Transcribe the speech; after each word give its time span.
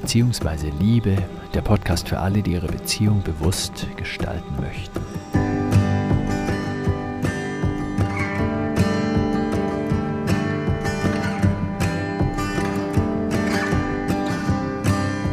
bzw. 0.00 0.70
Liebe, 0.80 1.16
der 1.52 1.60
Podcast 1.60 2.08
für 2.08 2.18
alle, 2.18 2.42
die 2.42 2.52
ihre 2.52 2.66
Beziehung 2.66 3.22
bewusst 3.22 3.86
gestalten 3.96 4.56
möchten. 4.60 5.00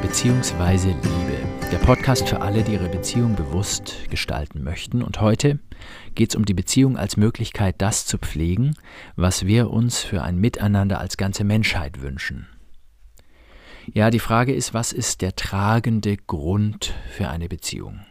Beziehungsweise 0.01 0.89
Liebe, 0.89 1.37
der 1.71 1.77
Podcast 1.77 2.27
für 2.27 2.41
alle, 2.41 2.63
die 2.63 2.73
ihre 2.73 2.89
Beziehung 2.89 3.35
bewusst 3.35 4.09
gestalten 4.09 4.63
möchten. 4.63 5.01
Und 5.01 5.21
heute 5.21 5.59
geht 6.15 6.31
es 6.31 6.35
um 6.35 6.45
die 6.45 6.53
Beziehung 6.53 6.97
als 6.97 7.15
Möglichkeit, 7.15 7.75
das 7.77 8.05
zu 8.05 8.17
pflegen, 8.17 8.75
was 9.15 9.45
wir 9.45 9.69
uns 9.69 9.99
für 9.99 10.23
ein 10.23 10.37
Miteinander 10.37 10.99
als 10.99 11.17
ganze 11.17 11.43
Menschheit 11.43 12.01
wünschen. 12.01 12.47
Ja, 13.93 14.09
die 14.09 14.19
Frage 14.19 14.53
ist, 14.53 14.73
was 14.73 14.91
ist 14.91 15.21
der 15.21 15.35
tragende 15.35 16.17
Grund 16.17 16.93
für 17.09 17.29
eine 17.29 17.47
Beziehung? 17.47 18.01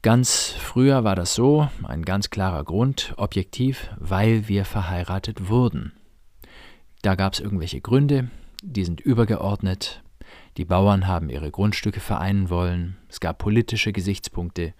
Ganz 0.00 0.54
früher 0.58 1.04
war 1.04 1.16
das 1.16 1.34
so, 1.34 1.68
ein 1.82 2.04
ganz 2.04 2.30
klarer 2.30 2.64
Grund, 2.64 3.14
objektiv, 3.16 3.90
weil 3.98 4.48
wir 4.48 4.64
verheiratet 4.64 5.48
wurden. 5.48 5.92
Da 7.02 7.16
gab 7.16 7.34
es 7.34 7.40
irgendwelche 7.40 7.80
Gründe, 7.80 8.30
die 8.62 8.84
sind 8.84 9.00
übergeordnet. 9.00 10.02
Die 10.56 10.64
Bauern 10.64 11.08
haben 11.08 11.28
ihre 11.28 11.50
Grundstücke 11.50 12.00
vereinen 12.00 12.48
wollen, 12.48 12.96
es 13.08 13.18
gab 13.18 13.38
politische 13.38 13.92
Gesichtspunkte, 13.92 14.72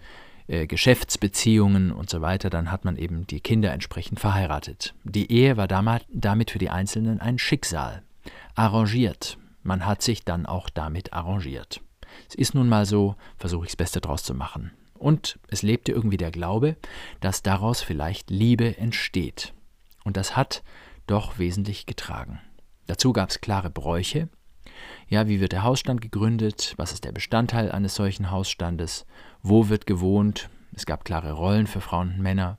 äh, 0.47 0.67
Geschäftsbeziehungen 0.67 1.91
und 1.91 2.09
so 2.09 2.21
weiter, 2.21 2.49
dann 2.49 2.71
hat 2.71 2.85
man 2.85 2.95
eben 2.95 3.27
die 3.27 3.41
Kinder 3.41 3.71
entsprechend 3.73 4.19
verheiratet. 4.19 4.93
Die 5.03 5.31
Ehe 5.31 5.57
war 5.57 5.67
damit 5.67 6.51
für 6.51 6.59
die 6.59 6.69
Einzelnen 6.69 7.19
ein 7.21 7.37
Schicksal, 7.39 8.03
arrangiert. 8.55 9.37
Man 9.61 9.85
hat 9.85 10.01
sich 10.01 10.25
dann 10.25 10.45
auch 10.45 10.69
damit 10.69 11.13
arrangiert. 11.13 11.81
Es 12.29 12.35
ist 12.35 12.53
nun 12.53 12.69
mal 12.69 12.85
so, 12.85 13.15
versuche 13.37 13.65
ich 13.65 13.71
das 13.71 13.77
Beste 13.77 14.01
draus 14.01 14.23
zu 14.23 14.33
machen. 14.33 14.71
Und 14.93 15.39
es 15.47 15.61
lebte 15.61 15.91
irgendwie 15.91 16.17
der 16.17 16.31
Glaube, 16.31 16.77
dass 17.19 17.41
daraus 17.41 17.81
vielleicht 17.81 18.29
Liebe 18.29 18.77
entsteht. 18.77 19.53
Und 20.03 20.17
das 20.17 20.35
hat 20.35 20.63
doch 21.07 21.39
wesentlich 21.39 21.85
getragen. 21.85 22.39
Dazu 22.87 23.13
gab 23.13 23.29
es 23.29 23.41
klare 23.41 23.69
Bräuche. 23.69 24.29
Ja, 25.07 25.27
wie 25.27 25.39
wird 25.39 25.51
der 25.51 25.63
Hausstand 25.63 26.01
gegründet? 26.01 26.73
Was 26.77 26.93
ist 26.93 27.03
der 27.03 27.11
Bestandteil 27.11 27.71
eines 27.71 27.95
solchen 27.95 28.31
Hausstandes? 28.31 29.05
Wo 29.41 29.69
wird 29.69 29.85
gewohnt? 29.85 30.49
Es 30.73 30.85
gab 30.85 31.05
klare 31.05 31.33
Rollen 31.33 31.67
für 31.67 31.81
Frauen 31.81 32.13
und 32.13 32.21
Männer. 32.21 32.57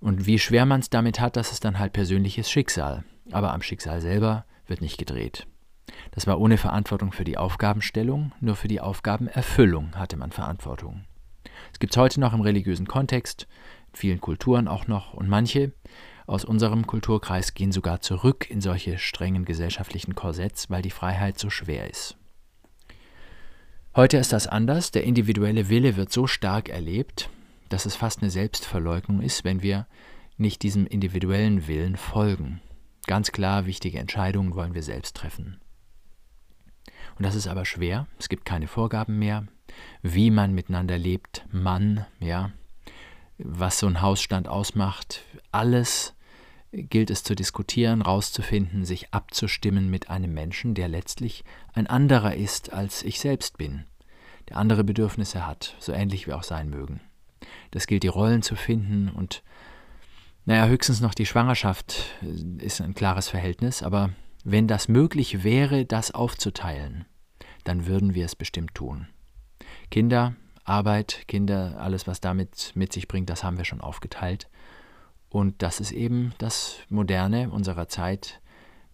Und 0.00 0.26
wie 0.26 0.38
schwer 0.38 0.66
man 0.66 0.80
es 0.80 0.90
damit 0.90 1.18
hat, 1.20 1.36
das 1.36 1.52
ist 1.52 1.64
dann 1.64 1.78
halt 1.78 1.92
persönliches 1.92 2.50
Schicksal. 2.50 3.04
Aber 3.30 3.52
am 3.54 3.62
Schicksal 3.62 4.00
selber 4.00 4.44
wird 4.66 4.80
nicht 4.80 4.98
gedreht. 4.98 5.46
Das 6.12 6.26
war 6.26 6.40
ohne 6.40 6.56
Verantwortung 6.56 7.12
für 7.12 7.24
die 7.24 7.36
Aufgabenstellung, 7.36 8.32
nur 8.40 8.56
für 8.56 8.68
die 8.68 8.80
Aufgabenerfüllung 8.80 9.96
hatte 9.96 10.16
man 10.16 10.32
Verantwortung. 10.32 11.04
Es 11.72 11.78
gibt 11.78 11.92
es 11.92 11.96
heute 11.96 12.20
noch 12.20 12.32
im 12.32 12.40
religiösen 12.40 12.86
Kontext, 12.86 13.46
in 13.92 13.96
vielen 13.96 14.20
Kulturen 14.20 14.68
auch 14.68 14.86
noch, 14.86 15.14
und 15.14 15.28
manche 15.28 15.72
aus 16.26 16.44
unserem 16.44 16.86
Kulturkreis 16.86 17.52
gehen 17.54 17.72
sogar 17.72 18.00
zurück 18.00 18.48
in 18.48 18.60
solche 18.60 18.98
strengen 18.98 19.44
gesellschaftlichen 19.44 20.14
Korsetts, 20.14 20.70
weil 20.70 20.82
die 20.82 20.90
Freiheit 20.90 21.38
so 21.38 21.50
schwer 21.50 21.90
ist. 21.90 22.16
Heute 23.94 24.16
ist 24.16 24.32
das 24.32 24.46
anders, 24.46 24.90
der 24.90 25.04
individuelle 25.04 25.68
Wille 25.68 25.96
wird 25.96 26.10
so 26.10 26.26
stark 26.26 26.68
erlebt, 26.68 27.28
dass 27.68 27.86
es 27.86 27.94
fast 27.94 28.22
eine 28.22 28.30
Selbstverleugnung 28.30 29.20
ist, 29.20 29.44
wenn 29.44 29.62
wir 29.62 29.86
nicht 30.36 30.62
diesem 30.62 30.86
individuellen 30.86 31.68
Willen 31.68 31.96
folgen. 31.96 32.60
Ganz 33.06 33.32
klar, 33.32 33.66
wichtige 33.66 33.98
Entscheidungen 33.98 34.54
wollen 34.54 34.74
wir 34.74 34.82
selbst 34.82 35.16
treffen. 35.16 35.60
Und 37.16 37.24
das 37.24 37.34
ist 37.34 37.46
aber 37.46 37.64
schwer. 37.64 38.06
Es 38.18 38.28
gibt 38.28 38.44
keine 38.44 38.66
Vorgaben 38.66 39.18
mehr, 39.18 39.46
wie 40.02 40.30
man 40.30 40.52
miteinander 40.52 40.98
lebt, 40.98 41.46
Mann, 41.50 42.06
ja, 42.18 42.50
was 43.38 43.78
so 43.78 43.86
ein 43.86 44.00
Hausstand 44.00 44.48
ausmacht. 44.48 45.22
Alles 45.52 46.14
gilt 46.72 47.10
es 47.10 47.22
zu 47.22 47.34
diskutieren, 47.34 48.02
rauszufinden, 48.02 48.84
sich 48.84 49.12
abzustimmen 49.12 49.90
mit 49.90 50.10
einem 50.10 50.34
Menschen, 50.34 50.74
der 50.74 50.88
letztlich 50.88 51.44
ein 51.72 51.86
anderer 51.86 52.34
ist, 52.34 52.72
als 52.72 53.02
ich 53.02 53.20
selbst 53.20 53.58
bin, 53.58 53.84
der 54.48 54.56
andere 54.56 54.82
Bedürfnisse 54.82 55.46
hat, 55.46 55.76
so 55.78 55.92
ähnlich 55.92 56.26
wir 56.26 56.36
auch 56.36 56.42
sein 56.42 56.68
mögen. 56.68 57.00
Das 57.70 57.86
gilt, 57.86 58.02
die 58.02 58.08
Rollen 58.08 58.42
zu 58.42 58.56
finden 58.56 59.08
und 59.08 59.42
naja, 60.44 60.66
höchstens 60.66 61.00
noch 61.00 61.14
die 61.14 61.26
Schwangerschaft 61.26 62.04
ist 62.58 62.80
ein 62.80 62.94
klares 62.94 63.28
Verhältnis, 63.28 63.82
aber 63.82 64.10
wenn 64.44 64.68
das 64.68 64.88
möglich 64.88 65.42
wäre, 65.42 65.86
das 65.86 66.10
aufzuteilen, 66.10 67.06
dann 67.64 67.86
würden 67.86 68.14
wir 68.14 68.26
es 68.26 68.36
bestimmt 68.36 68.74
tun. 68.74 69.08
Kinder, 69.90 70.34
Arbeit, 70.64 71.24
Kinder, 71.28 71.76
alles, 71.78 72.06
was 72.06 72.20
damit 72.20 72.72
mit 72.74 72.92
sich 72.92 73.08
bringt, 73.08 73.30
das 73.30 73.42
haben 73.42 73.56
wir 73.56 73.64
schon 73.64 73.80
aufgeteilt. 73.80 74.48
Und 75.30 75.62
das 75.62 75.80
ist 75.80 75.92
eben 75.92 76.32
das 76.38 76.78
Moderne 76.88 77.50
unserer 77.50 77.88
Zeit. 77.88 78.40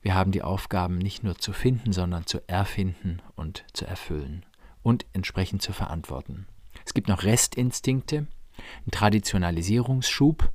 Wir 0.02 0.14
haben 0.14 0.32
die 0.32 0.42
Aufgaben 0.42 0.98
nicht 0.98 1.22
nur 1.22 1.36
zu 1.36 1.52
finden, 1.52 1.92
sondern 1.92 2.26
zu 2.26 2.38
erfinden 2.48 3.20
und 3.34 3.64
zu 3.72 3.86
erfüllen 3.86 4.46
und 4.82 5.04
entsprechend 5.12 5.62
zu 5.62 5.72
verantworten. 5.72 6.46
Es 6.86 6.94
gibt 6.94 7.08
noch 7.08 7.24
Restinstinkte, 7.24 8.16
einen 8.18 8.90
Traditionalisierungsschub, 8.90 10.50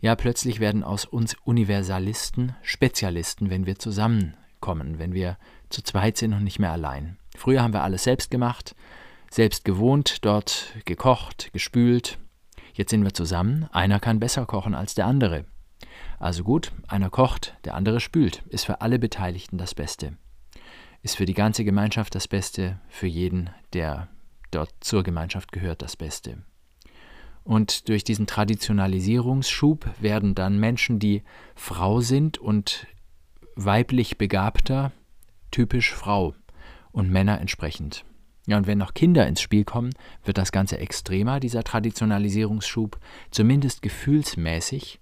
ja, 0.00 0.14
plötzlich 0.16 0.60
werden 0.60 0.82
aus 0.82 1.04
uns 1.04 1.36
Universalisten 1.44 2.54
Spezialisten, 2.62 3.50
wenn 3.50 3.66
wir 3.66 3.78
zusammenkommen, 3.78 4.98
wenn 4.98 5.12
wir 5.12 5.36
zu 5.68 5.82
zweit 5.82 6.16
sind 6.16 6.32
und 6.32 6.44
nicht 6.44 6.58
mehr 6.58 6.72
allein. 6.72 7.18
Früher 7.36 7.62
haben 7.62 7.74
wir 7.74 7.82
alles 7.82 8.04
selbst 8.04 8.30
gemacht, 8.30 8.74
selbst 9.30 9.64
gewohnt, 9.64 10.24
dort 10.24 10.74
gekocht, 10.84 11.50
gespült. 11.52 12.18
Jetzt 12.72 12.90
sind 12.90 13.04
wir 13.04 13.14
zusammen, 13.14 13.68
einer 13.72 14.00
kann 14.00 14.20
besser 14.20 14.46
kochen 14.46 14.74
als 14.74 14.94
der 14.94 15.06
andere. 15.06 15.44
Also 16.18 16.44
gut, 16.44 16.72
einer 16.88 17.10
kocht, 17.10 17.56
der 17.64 17.74
andere 17.74 18.00
spült, 18.00 18.42
ist 18.48 18.64
für 18.64 18.80
alle 18.80 18.98
Beteiligten 18.98 19.58
das 19.58 19.74
Beste. 19.74 20.16
Ist 21.02 21.16
für 21.16 21.24
die 21.26 21.34
ganze 21.34 21.64
Gemeinschaft 21.64 22.14
das 22.14 22.28
Beste, 22.28 22.80
für 22.88 23.06
jeden, 23.06 23.50
der 23.72 24.08
dort 24.50 24.70
zur 24.80 25.02
Gemeinschaft 25.02 25.52
gehört, 25.52 25.82
das 25.82 25.96
Beste. 25.96 26.42
Und 27.44 27.88
durch 27.88 28.04
diesen 28.04 28.26
Traditionalisierungsschub 28.26 29.88
werden 30.00 30.34
dann 30.34 30.58
Menschen, 30.58 30.98
die 30.98 31.22
Frau 31.54 32.00
sind 32.00 32.38
und 32.38 32.86
weiblich 33.56 34.18
begabter, 34.18 34.92
typisch 35.50 35.92
Frau 35.92 36.34
und 36.92 37.10
Männer 37.10 37.40
entsprechend. 37.40 38.04
Ja, 38.46 38.56
und 38.56 38.66
wenn 38.66 38.78
noch 38.78 38.94
Kinder 38.94 39.26
ins 39.26 39.40
Spiel 39.40 39.64
kommen, 39.64 39.90
wird 40.24 40.38
das 40.38 40.52
Ganze 40.52 40.78
extremer, 40.78 41.40
dieser 41.40 41.62
Traditionalisierungsschub, 41.62 42.98
zumindest 43.30 43.82
gefühlsmäßig. 43.82 44.98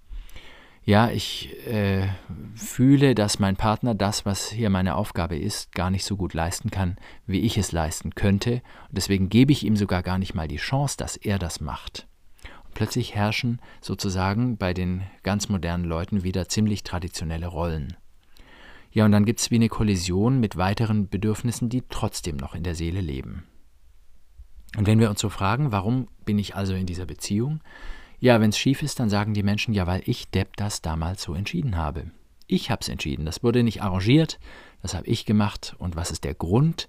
Ja, 0.85 1.11
ich 1.11 1.55
äh, 1.67 2.09
fühle, 2.55 3.15
dass 3.15 3.39
mein 3.39 3.57
Partner 3.57 3.95
das, 3.95 4.25
was 4.25 4.51
hier 4.51 4.71
meine 4.71 4.97
Aufgabe 4.97 5.37
ist, 5.37 5.73
gar 5.73 5.91
nicht 5.91 6.05
so 6.05 6.17
gut 6.17 6.33
leisten 6.35 6.71
kann, 6.71 6.97
wie 7.27 7.41
ich 7.41 7.59
es 7.59 7.73
leisten 7.73 8.15
könnte. 8.15 8.63
Und 8.89 8.97
deswegen 8.97 9.29
gebe 9.29 9.53
ich 9.53 9.65
ihm 9.65 9.77
sogar 9.77 10.03
gar 10.03 10.19
nicht 10.19 10.35
mal 10.35 10.49
die 10.49 10.57
Chance, 10.57 10.97
dass 10.97 11.17
er 11.17 11.39
das 11.39 11.61
macht. 11.61 12.08
Plötzlich 12.79 13.17
herrschen 13.17 13.61
sozusagen 13.81 14.57
bei 14.57 14.73
den 14.73 15.03
ganz 15.25 15.49
modernen 15.49 15.83
Leuten 15.83 16.23
wieder 16.23 16.49
ziemlich 16.49 16.85
traditionelle 16.85 17.49
Rollen. 17.49 17.97
Ja, 18.93 19.05
und 19.05 19.11
dann 19.11 19.25
gibt 19.25 19.41
es 19.41 19.51
wie 19.51 19.57
eine 19.57 19.69
Kollision 19.69 20.39
mit 20.39 20.57
weiteren 20.57 21.09
Bedürfnissen, 21.09 21.71
die 21.71 21.83
trotzdem 21.91 22.37
noch 22.37 22.55
in 22.55 22.63
der 22.63 22.77
Seele 22.77 23.01
leben. 23.01 23.43
Und 24.77 24.87
wenn 24.87 25.01
wir 25.01 25.11
uns 25.11 25.21
so 25.21 25.29
fragen, 25.29 25.73
warum 25.73 26.07
bin 26.25 26.39
ich 26.39 26.55
also 26.55 26.75
in 26.75 26.87
dieser 26.87 27.07
Beziehung? 27.07 27.63
Ja, 28.21 28.41
wenn 28.41 28.51
es 28.51 28.59
schief 28.59 28.81
ist, 28.81 29.01
dann 29.01 29.11
sagen 29.11 29.35
die 29.35 29.43
Menschen, 29.43 29.75
ja, 29.75 29.89
weil 29.89 30.03
ich 30.05 30.31
Depp 30.31 30.57
das 30.57 30.81
damals 30.81 31.21
so 31.21 31.35
entschieden 31.35 31.77
habe. 31.77 32.13
Ich 32.47 32.71
habe 32.71 32.83
es 32.83 32.89
entschieden, 32.89 33.27
das 33.27 33.43
wurde 33.43 33.65
nicht 33.65 33.83
arrangiert, 33.83 34.39
das 34.83 34.95
habe 34.95 35.09
ich 35.09 35.27
gemacht. 35.27 35.75
Und 35.79 35.97
was 35.97 36.13
ist 36.13 36.23
der 36.23 36.35
Grund? 36.35 36.89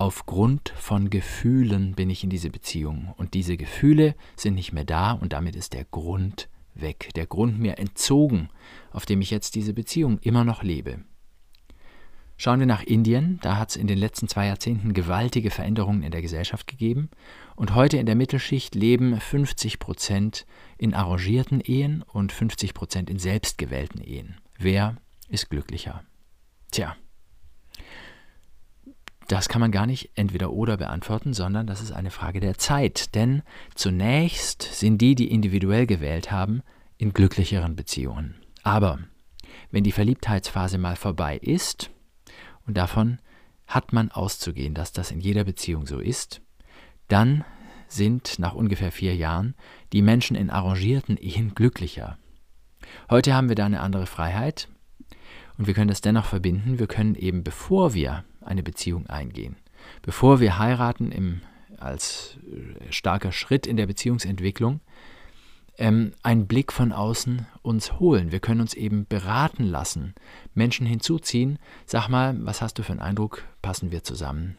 Aufgrund 0.00 0.70
von 0.78 1.10
Gefühlen 1.10 1.94
bin 1.94 2.08
ich 2.08 2.24
in 2.24 2.30
diese 2.30 2.48
Beziehung. 2.48 3.12
Und 3.18 3.34
diese 3.34 3.58
Gefühle 3.58 4.14
sind 4.34 4.54
nicht 4.54 4.72
mehr 4.72 4.86
da 4.86 5.12
und 5.12 5.34
damit 5.34 5.54
ist 5.54 5.74
der 5.74 5.84
Grund 5.84 6.48
weg, 6.74 7.10
der 7.16 7.26
Grund 7.26 7.58
mir 7.58 7.78
entzogen, 7.78 8.48
auf 8.92 9.04
dem 9.04 9.20
ich 9.20 9.30
jetzt 9.30 9.54
diese 9.56 9.74
Beziehung 9.74 10.18
immer 10.20 10.42
noch 10.42 10.62
lebe. 10.62 11.00
Schauen 12.38 12.60
wir 12.60 12.66
nach 12.66 12.82
Indien, 12.82 13.38
da 13.42 13.58
hat 13.58 13.70
es 13.70 13.76
in 13.76 13.86
den 13.86 13.98
letzten 13.98 14.26
zwei 14.26 14.46
Jahrzehnten 14.46 14.94
gewaltige 14.94 15.50
Veränderungen 15.50 16.02
in 16.02 16.12
der 16.12 16.22
Gesellschaft 16.22 16.66
gegeben 16.66 17.10
und 17.54 17.74
heute 17.74 17.98
in 17.98 18.06
der 18.06 18.16
Mittelschicht 18.16 18.74
leben 18.74 19.20
50 19.20 19.78
Prozent 19.78 20.46
in 20.78 20.94
arrangierten 20.94 21.60
Ehen 21.60 22.02
und 22.10 22.32
50 22.32 22.72
Prozent 22.72 23.10
in 23.10 23.18
selbstgewählten 23.18 24.00
Ehen. 24.00 24.38
Wer 24.56 24.96
ist 25.28 25.50
glücklicher? 25.50 26.02
Tja, 26.70 26.96
das 29.30 29.48
kann 29.48 29.60
man 29.60 29.70
gar 29.70 29.86
nicht 29.86 30.10
entweder 30.16 30.50
oder 30.50 30.76
beantworten, 30.76 31.34
sondern 31.34 31.66
das 31.66 31.80
ist 31.80 31.92
eine 31.92 32.10
Frage 32.10 32.40
der 32.40 32.58
Zeit. 32.58 33.14
Denn 33.14 33.42
zunächst 33.76 34.62
sind 34.62 34.98
die, 34.98 35.14
die 35.14 35.30
individuell 35.30 35.86
gewählt 35.86 36.32
haben, 36.32 36.62
in 36.98 37.12
glücklicheren 37.12 37.76
Beziehungen. 37.76 38.34
Aber 38.64 38.98
wenn 39.70 39.84
die 39.84 39.92
Verliebtheitsphase 39.92 40.78
mal 40.78 40.96
vorbei 40.96 41.38
ist, 41.38 41.90
und 42.66 42.76
davon 42.76 43.20
hat 43.66 43.92
man 43.92 44.10
auszugehen, 44.10 44.74
dass 44.74 44.92
das 44.92 45.12
in 45.12 45.20
jeder 45.20 45.44
Beziehung 45.44 45.86
so 45.86 46.00
ist, 46.00 46.40
dann 47.06 47.44
sind 47.86 48.38
nach 48.38 48.54
ungefähr 48.54 48.90
vier 48.90 49.14
Jahren 49.14 49.54
die 49.92 50.02
Menschen 50.02 50.36
in 50.36 50.50
arrangierten 50.50 51.16
Ehen 51.16 51.54
glücklicher. 51.54 52.18
Heute 53.08 53.34
haben 53.34 53.48
wir 53.48 53.56
da 53.56 53.66
eine 53.66 53.80
andere 53.80 54.06
Freiheit 54.06 54.68
und 55.56 55.68
wir 55.68 55.74
können 55.74 55.88
das 55.88 56.00
dennoch 56.00 56.24
verbinden. 56.24 56.78
Wir 56.78 56.88
können 56.88 57.14
eben, 57.14 57.44
bevor 57.44 57.94
wir 57.94 58.24
eine 58.50 58.62
Beziehung 58.62 59.06
eingehen, 59.06 59.56
bevor 60.02 60.40
wir 60.40 60.58
heiraten 60.58 61.12
im, 61.12 61.40
als 61.78 62.38
äh, 62.46 62.92
starker 62.92 63.32
Schritt 63.32 63.66
in 63.66 63.76
der 63.76 63.86
Beziehungsentwicklung, 63.86 64.80
ähm, 65.78 66.12
einen 66.22 66.46
Blick 66.46 66.72
von 66.72 66.92
außen 66.92 67.46
uns 67.62 67.98
holen. 67.98 68.32
Wir 68.32 68.40
können 68.40 68.60
uns 68.60 68.74
eben 68.74 69.06
beraten 69.06 69.64
lassen, 69.64 70.14
Menschen 70.54 70.86
hinzuziehen. 70.86 71.58
Sag 71.86 72.08
mal, 72.08 72.36
was 72.44 72.60
hast 72.60 72.78
du 72.78 72.82
für 72.82 72.92
einen 72.92 73.00
Eindruck? 73.00 73.44
Passen 73.62 73.90
wir 73.90 74.04
zusammen? 74.04 74.56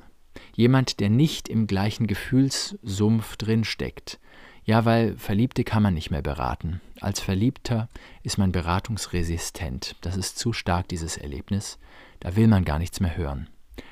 Jemand, 0.56 1.00
der 1.00 1.10
nicht 1.10 1.48
im 1.48 1.68
gleichen 1.68 2.08
Gefühlssumpf 2.08 3.38
drinsteckt. 3.38 4.20
Ja, 4.64 4.86
weil 4.86 5.18
Verliebte 5.18 5.64
kann 5.64 5.84
man 5.84 5.94
nicht 5.94 6.12
mehr 6.12 6.22
beraten. 6.22 6.82
Als 7.00 7.20
Verliebter 7.20 7.90
ist 8.24 8.38
man 8.38 8.52
beratungsresistent. 8.52 9.96
Das 10.02 10.18
ist 10.18 10.38
zu 10.38 10.54
stark, 10.54 10.88
dieses 10.88 11.18
Erlebnis. 11.18 11.80
Da 12.20 12.36
will 12.36 12.48
man 12.48 12.64
gar 12.64 12.78
nichts 12.78 13.00
mehr 13.00 13.18
hören. 13.18 13.50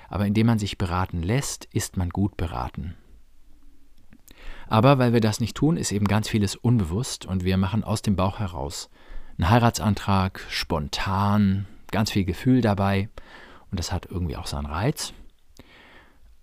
Aber 0.09 0.25
indem 0.25 0.47
man 0.47 0.59
sich 0.59 0.77
beraten 0.77 1.21
lässt, 1.21 1.65
ist 1.71 1.97
man 1.97 2.09
gut 2.09 2.35
beraten. 2.37 2.95
Aber 4.67 4.99
weil 4.99 5.13
wir 5.13 5.21
das 5.21 5.39
nicht 5.39 5.55
tun, 5.55 5.77
ist 5.77 5.91
eben 5.91 6.07
ganz 6.07 6.29
vieles 6.29 6.55
unbewusst 6.55 7.25
und 7.25 7.43
wir 7.43 7.57
machen 7.57 7.83
aus 7.83 8.01
dem 8.01 8.15
Bauch 8.15 8.39
heraus 8.39 8.89
einen 9.37 9.49
Heiratsantrag, 9.49 10.45
spontan, 10.49 11.65
ganz 11.91 12.11
viel 12.11 12.25
Gefühl 12.25 12.61
dabei 12.61 13.09
und 13.71 13.79
das 13.79 13.91
hat 13.91 14.07
irgendwie 14.07 14.37
auch 14.37 14.47
seinen 14.47 14.65
Reiz. 14.65 15.13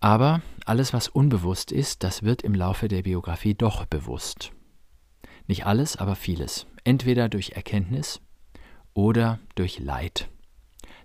Aber 0.01 0.41
alles, 0.65 0.93
was 0.93 1.09
unbewusst 1.09 1.73
ist, 1.73 2.03
das 2.03 2.23
wird 2.23 2.43
im 2.43 2.55
Laufe 2.55 2.89
der 2.89 3.03
Biografie 3.03 3.55
doch 3.55 3.87
bewusst. 3.87 4.53
Nicht 5.47 5.67
alles, 5.67 5.97
aber 5.97 6.17
vieles. 6.17 6.67
Entweder 6.85 7.29
durch 7.29 7.51
Erkenntnis 7.51 8.21
oder 8.95 9.39
durch 9.55 9.79
Leid. 9.79 10.29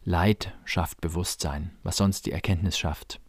Leid 0.04 0.54
schafft 0.66 1.00
Bewusstsein, 1.02 1.72
was 1.84 1.98
sonst 1.98 2.26
die 2.26 2.32
Erkenntnis 2.32 2.78
schafft. 2.78 3.20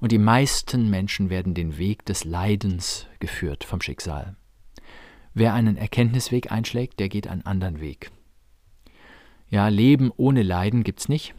Und 0.00 0.12
die 0.12 0.18
meisten 0.18 0.90
Menschen 0.90 1.30
werden 1.30 1.54
den 1.54 1.78
Weg 1.78 2.04
des 2.04 2.24
Leidens 2.24 3.06
geführt 3.20 3.64
vom 3.64 3.80
Schicksal. 3.80 4.36
Wer 5.32 5.54
einen 5.54 5.76
Erkenntnisweg 5.76 6.52
einschlägt, 6.52 7.00
der 7.00 7.08
geht 7.08 7.26
einen 7.26 7.46
anderen 7.46 7.80
Weg. 7.80 8.10
Ja, 9.48 9.68
Leben 9.68 10.12
ohne 10.16 10.42
Leiden 10.42 10.84
gibt's 10.84 11.08
nicht, 11.08 11.34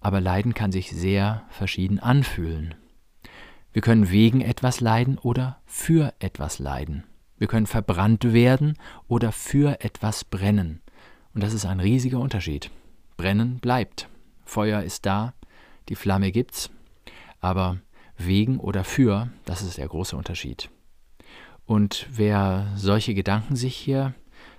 aber 0.00 0.20
Leiden 0.20 0.54
kann 0.54 0.72
sich 0.72 0.90
sehr 0.90 1.44
verschieden 1.50 1.98
anfühlen. 1.98 2.74
Wir 3.72 3.82
können 3.82 4.10
wegen 4.10 4.40
etwas 4.40 4.80
leiden 4.80 5.18
oder 5.18 5.60
für 5.66 6.14
etwas 6.20 6.58
leiden. 6.58 7.04
Wir 7.36 7.48
können 7.48 7.66
verbrannt 7.66 8.32
werden 8.32 8.78
oder 9.08 9.32
für 9.32 9.80
etwas 9.80 10.24
brennen. 10.24 10.80
Und 11.34 11.42
das 11.42 11.52
ist 11.52 11.66
ein 11.66 11.80
riesiger 11.80 12.20
Unterschied. 12.20 12.70
Brennen 13.16 13.58
bleibt. 13.58 14.08
Feuer 14.44 14.82
ist 14.82 15.06
da, 15.06 15.34
die 15.88 15.94
Flamme 15.94 16.32
gibt's, 16.32 16.70
aber 17.40 17.78
wegen 18.16 18.58
oder 18.58 18.84
für, 18.84 19.30
das 19.44 19.62
ist 19.62 19.78
der 19.78 19.88
große 19.88 20.16
Unterschied. 20.16 20.70
Und 21.66 22.06
wer 22.10 22.72
solche 22.76 23.14
Gedanken 23.14 23.56
sich 23.56 23.76
hier, 23.76 24.14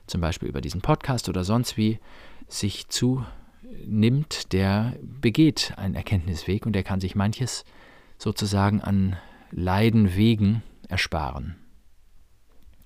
zum 0.07 0.21
Beispiel 0.21 0.49
über 0.49 0.61
diesen 0.61 0.81
Podcast 0.81 1.29
oder 1.29 1.43
sonst 1.43 1.77
wie, 1.77 1.99
sich 2.47 2.87
zunimmt, 2.89 4.53
der 4.53 4.95
begeht 5.01 5.73
einen 5.77 5.95
Erkenntnisweg 5.95 6.65
und 6.65 6.73
der 6.73 6.83
kann 6.83 6.99
sich 6.99 7.15
manches 7.15 7.63
sozusagen 8.17 8.81
an 8.81 9.17
Leiden 9.51 10.15
wegen 10.15 10.63
ersparen. 10.89 11.55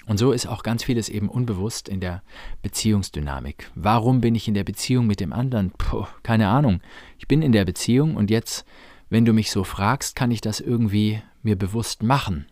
Und 0.10 0.18
so 0.18 0.32
ist 0.32 0.48
auch 0.48 0.64
ganz 0.64 0.84
vieles 0.84 1.08
eben 1.08 1.30
unbewusst 1.30 1.88
in 1.88 2.00
der 2.00 2.24
Beziehungsdynamik. 2.64 3.70
Warum 3.76 4.22
bin 4.22 4.34
ich 4.34 4.48
in 4.48 4.56
der 4.56 4.64
Beziehung 4.64 5.06
mit 5.06 5.20
dem 5.20 5.32
anderen? 5.32 5.72
Puh, 5.78 6.08
keine 6.24 6.48
Ahnung. 6.48 6.82
Ich 7.20 7.28
bin 7.28 7.44
in 7.44 7.52
der 7.52 7.64
Beziehung 7.64 8.16
und 8.16 8.32
jetzt 8.32 8.66
wenn 9.10 9.26
du 9.26 9.34
mich 9.34 9.52
so 9.52 9.64
fragst, 9.64 10.16
kann 10.16 10.32
ich 10.32 10.42
das 10.42 10.60
irgendwie 10.60 11.22
mir 11.42 11.56
bewusst 11.56 12.04
machen. 12.04 12.46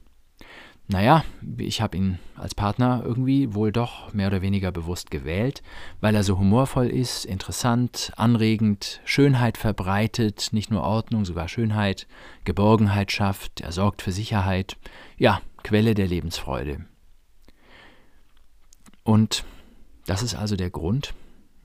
Naja, 0.88 1.24
ich 1.57 1.81
habe 1.81 1.98
ihn 1.98 2.19
als 2.36 2.56
Partner 2.56 3.04
irgendwie 3.04 3.54
wohl 3.54 3.71
doch 3.71 4.13
mehr 4.13 4.27
oder 4.27 4.42
weniger 4.42 4.71
bewusst 4.71 5.12
gewählt, 5.12 5.62
weil 6.00 6.15
er 6.15 6.24
so 6.24 6.39
humorvoll 6.39 6.88
ist, 6.88 7.25
interessant, 7.25 8.12
anregend, 8.15 9.01
Schönheit 9.04 9.57
verbreitet, 9.57 10.50
nicht 10.51 10.71
nur 10.71 10.83
Ordnung, 10.83 11.25
sogar 11.25 11.48
Schönheit, 11.48 12.07
Geborgenheit 12.45 13.12
schafft, 13.12 13.62
er 13.62 13.71
sorgt 13.71 14.01
für 14.01 14.12
Sicherheit, 14.12 14.77
ja, 15.18 15.42
Quelle 15.63 15.95
der 15.95 16.07
Lebensfreude. 16.07 16.86
Und 19.07 19.45
das 20.06 20.21
ist 20.21 20.36
also 20.36 20.57
der 20.57 20.69
Grund, 20.69 21.13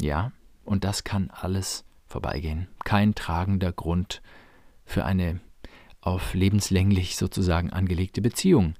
ja, 0.00 0.30
und 0.64 0.84
das 0.84 1.02
kann 1.02 1.28
alles 1.32 1.84
vorbeigehen. 2.06 2.68
Kein 2.84 3.16
tragender 3.16 3.72
Grund 3.72 4.22
für 4.84 5.04
eine 5.04 5.40
auf 6.00 6.34
lebenslänglich 6.34 7.16
sozusagen 7.16 7.70
angelegte 7.70 8.22
Beziehung. 8.22 8.74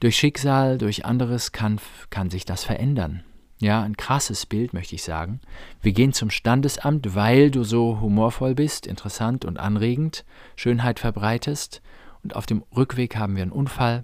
Durch 0.00 0.16
Schicksal, 0.16 0.78
durch 0.78 1.04
anderes 1.04 1.52
kann, 1.52 1.78
kann 2.10 2.28
sich 2.28 2.44
das 2.44 2.64
verändern. 2.64 3.22
Ja, 3.60 3.82
ein 3.82 3.96
krasses 3.96 4.46
Bild, 4.46 4.72
möchte 4.72 4.96
ich 4.96 5.04
sagen. 5.04 5.40
Wir 5.80 5.92
gehen 5.92 6.12
zum 6.12 6.30
Standesamt, 6.30 7.14
weil 7.14 7.52
du 7.52 7.62
so 7.62 8.00
humorvoll 8.00 8.56
bist, 8.56 8.88
interessant 8.88 9.44
und 9.44 9.60
anregend, 9.60 10.24
Schönheit 10.56 10.98
verbreitest. 10.98 11.82
Und 12.24 12.34
auf 12.34 12.46
dem 12.46 12.64
Rückweg 12.74 13.14
haben 13.14 13.36
wir 13.36 13.42
einen 13.42 13.52
Unfall 13.52 14.02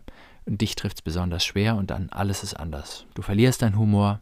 und 0.49 0.61
dich 0.61 0.75
trifft 0.75 0.99
es 0.99 1.03
besonders 1.03 1.45
schwer 1.45 1.77
und 1.77 1.91
dann 1.91 2.09
alles 2.11 2.43
ist 2.43 2.55
anders. 2.55 3.07
Du 3.15 3.23
verlierst 3.23 3.63
deinen 3.63 3.79
Humor, 3.79 4.21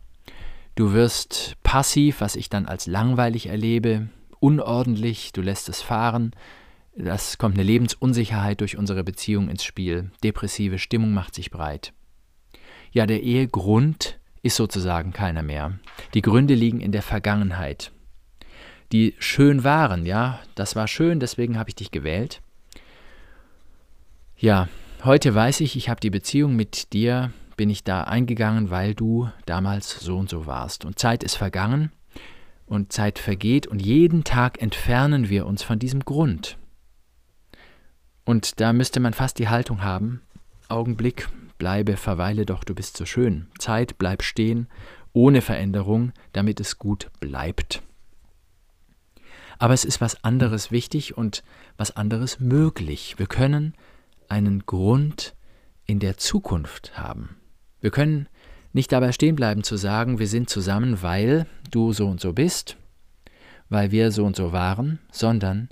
du 0.75 0.93
wirst 0.93 1.55
passiv, 1.62 2.20
was 2.20 2.37
ich 2.37 2.50
dann 2.50 2.67
als 2.67 2.87
langweilig 2.87 3.46
erlebe, 3.46 4.08
unordentlich, 4.40 5.32
du 5.32 5.40
lässt 5.40 5.69
es 5.69 5.82
fahren, 5.82 6.32
das 6.96 7.38
kommt 7.38 7.55
eine 7.55 7.62
Lebensunsicherheit 7.62 8.61
durch 8.61 8.76
unsere 8.76 9.05
Beziehung 9.05 9.49
ins 9.50 9.64
Spiel. 9.64 10.11
Depressive 10.25 10.78
Stimmung 10.78 11.12
macht 11.12 11.34
sich 11.34 11.50
breit. 11.50 11.93
Ja, 12.90 13.06
der 13.06 13.23
Ehegrund 13.23 14.19
ist 14.43 14.56
sozusagen 14.56 15.12
keiner 15.12 15.43
mehr. 15.43 15.78
Die 16.14 16.23
Gründe 16.23 16.55
liegen 16.55 16.81
in 16.81 16.93
der 16.93 17.02
Vergangenheit. 17.02 17.93
Die 18.93 19.14
schön 19.19 19.62
waren, 19.62 20.06
ja, 20.06 20.40
das 20.55 20.75
war 20.75 20.88
schön, 20.88 21.21
deswegen 21.21 21.59
habe 21.59 21.68
ich 21.68 21.75
dich 21.75 21.90
gewählt. 21.90 22.40
Ja, 24.38 24.68
heute 25.07 25.35
weiß 25.35 25.61
ich, 25.61 25.77
ich 25.77 25.89
habe 25.89 26.01
die 26.01 26.11
Beziehung 26.11 26.57
mit 26.57 26.93
dir, 26.93 27.31
bin 27.57 27.71
ich 27.71 27.85
da 27.85 28.03
eingegangen, 28.03 28.71
weil 28.71 28.95
du 28.95 29.31
damals 29.47 30.01
so 30.01 30.19
und 30.19 30.29
so 30.29 30.47
warst. 30.47 30.85
Und 30.85 30.99
Zeit 30.99 31.23
ist 31.23 31.37
vergangen 31.37 31.93
und 32.67 32.93
Zeit 32.93 33.19
vergeht 33.19 33.67
und 33.69 33.81
jeden 33.81 34.25
Tag 34.25 34.61
entfernen 34.61 35.29
wir 35.29 35.47
uns 35.47 35.63
von 35.63 35.79
diesem 35.79 36.01
Grund. 36.01 36.59
Und 38.25 38.61
da 38.61 38.73
müsste 38.73 38.99
man 38.99 39.15
fast 39.15 39.39
die 39.39 39.49
Haltung 39.49 39.83
haben, 39.83 40.23
Augenblick, 40.69 41.29
bleibe, 41.57 41.97
verweile 41.97 42.45
doch, 42.45 42.65
du 42.65 42.75
bist 42.75 42.97
so 42.97 43.07
schön. 43.07 43.47
Zeit, 43.59 43.99
bleib 43.99 44.25
stehen, 44.25 44.67
ohne 45.13 45.41
Veränderung, 45.41 46.13
damit 46.33 46.59
es 46.59 46.79
gut 46.79 47.11
bleibt. 47.21 47.81
Aber 49.59 49.73
es 49.73 49.85
ist 49.85 50.01
was 50.01 50.25
anderes 50.25 50.73
wichtig 50.73 51.17
und 51.17 51.45
was 51.77 51.97
anderes 51.97 52.41
möglich. 52.41 53.15
Wir 53.19 53.27
können 53.27 53.75
einen 54.30 54.66
Grund 54.66 55.35
in 55.85 55.99
der 55.99 56.16
Zukunft 56.16 56.99
haben. 56.99 57.37
Wir 57.80 57.90
können 57.90 58.28
nicht 58.73 58.92
dabei 58.92 59.12
stehen 59.12 59.37
bleiben 59.37 59.62
zu 59.62 59.76
sagen, 59.76 60.18
wir 60.18 60.26
sind 60.26 60.50
zusammen, 60.50 61.02
weil 61.02 61.47
du 61.71 61.92
so 61.92 62.06
und 62.06 62.21
so 62.21 62.33
bist, 62.33 62.76
weil 63.68 63.90
wir 63.90 64.11
so 64.11 64.25
und 64.25 64.37
so 64.37 64.52
waren, 64.52 64.99
sondern 65.11 65.68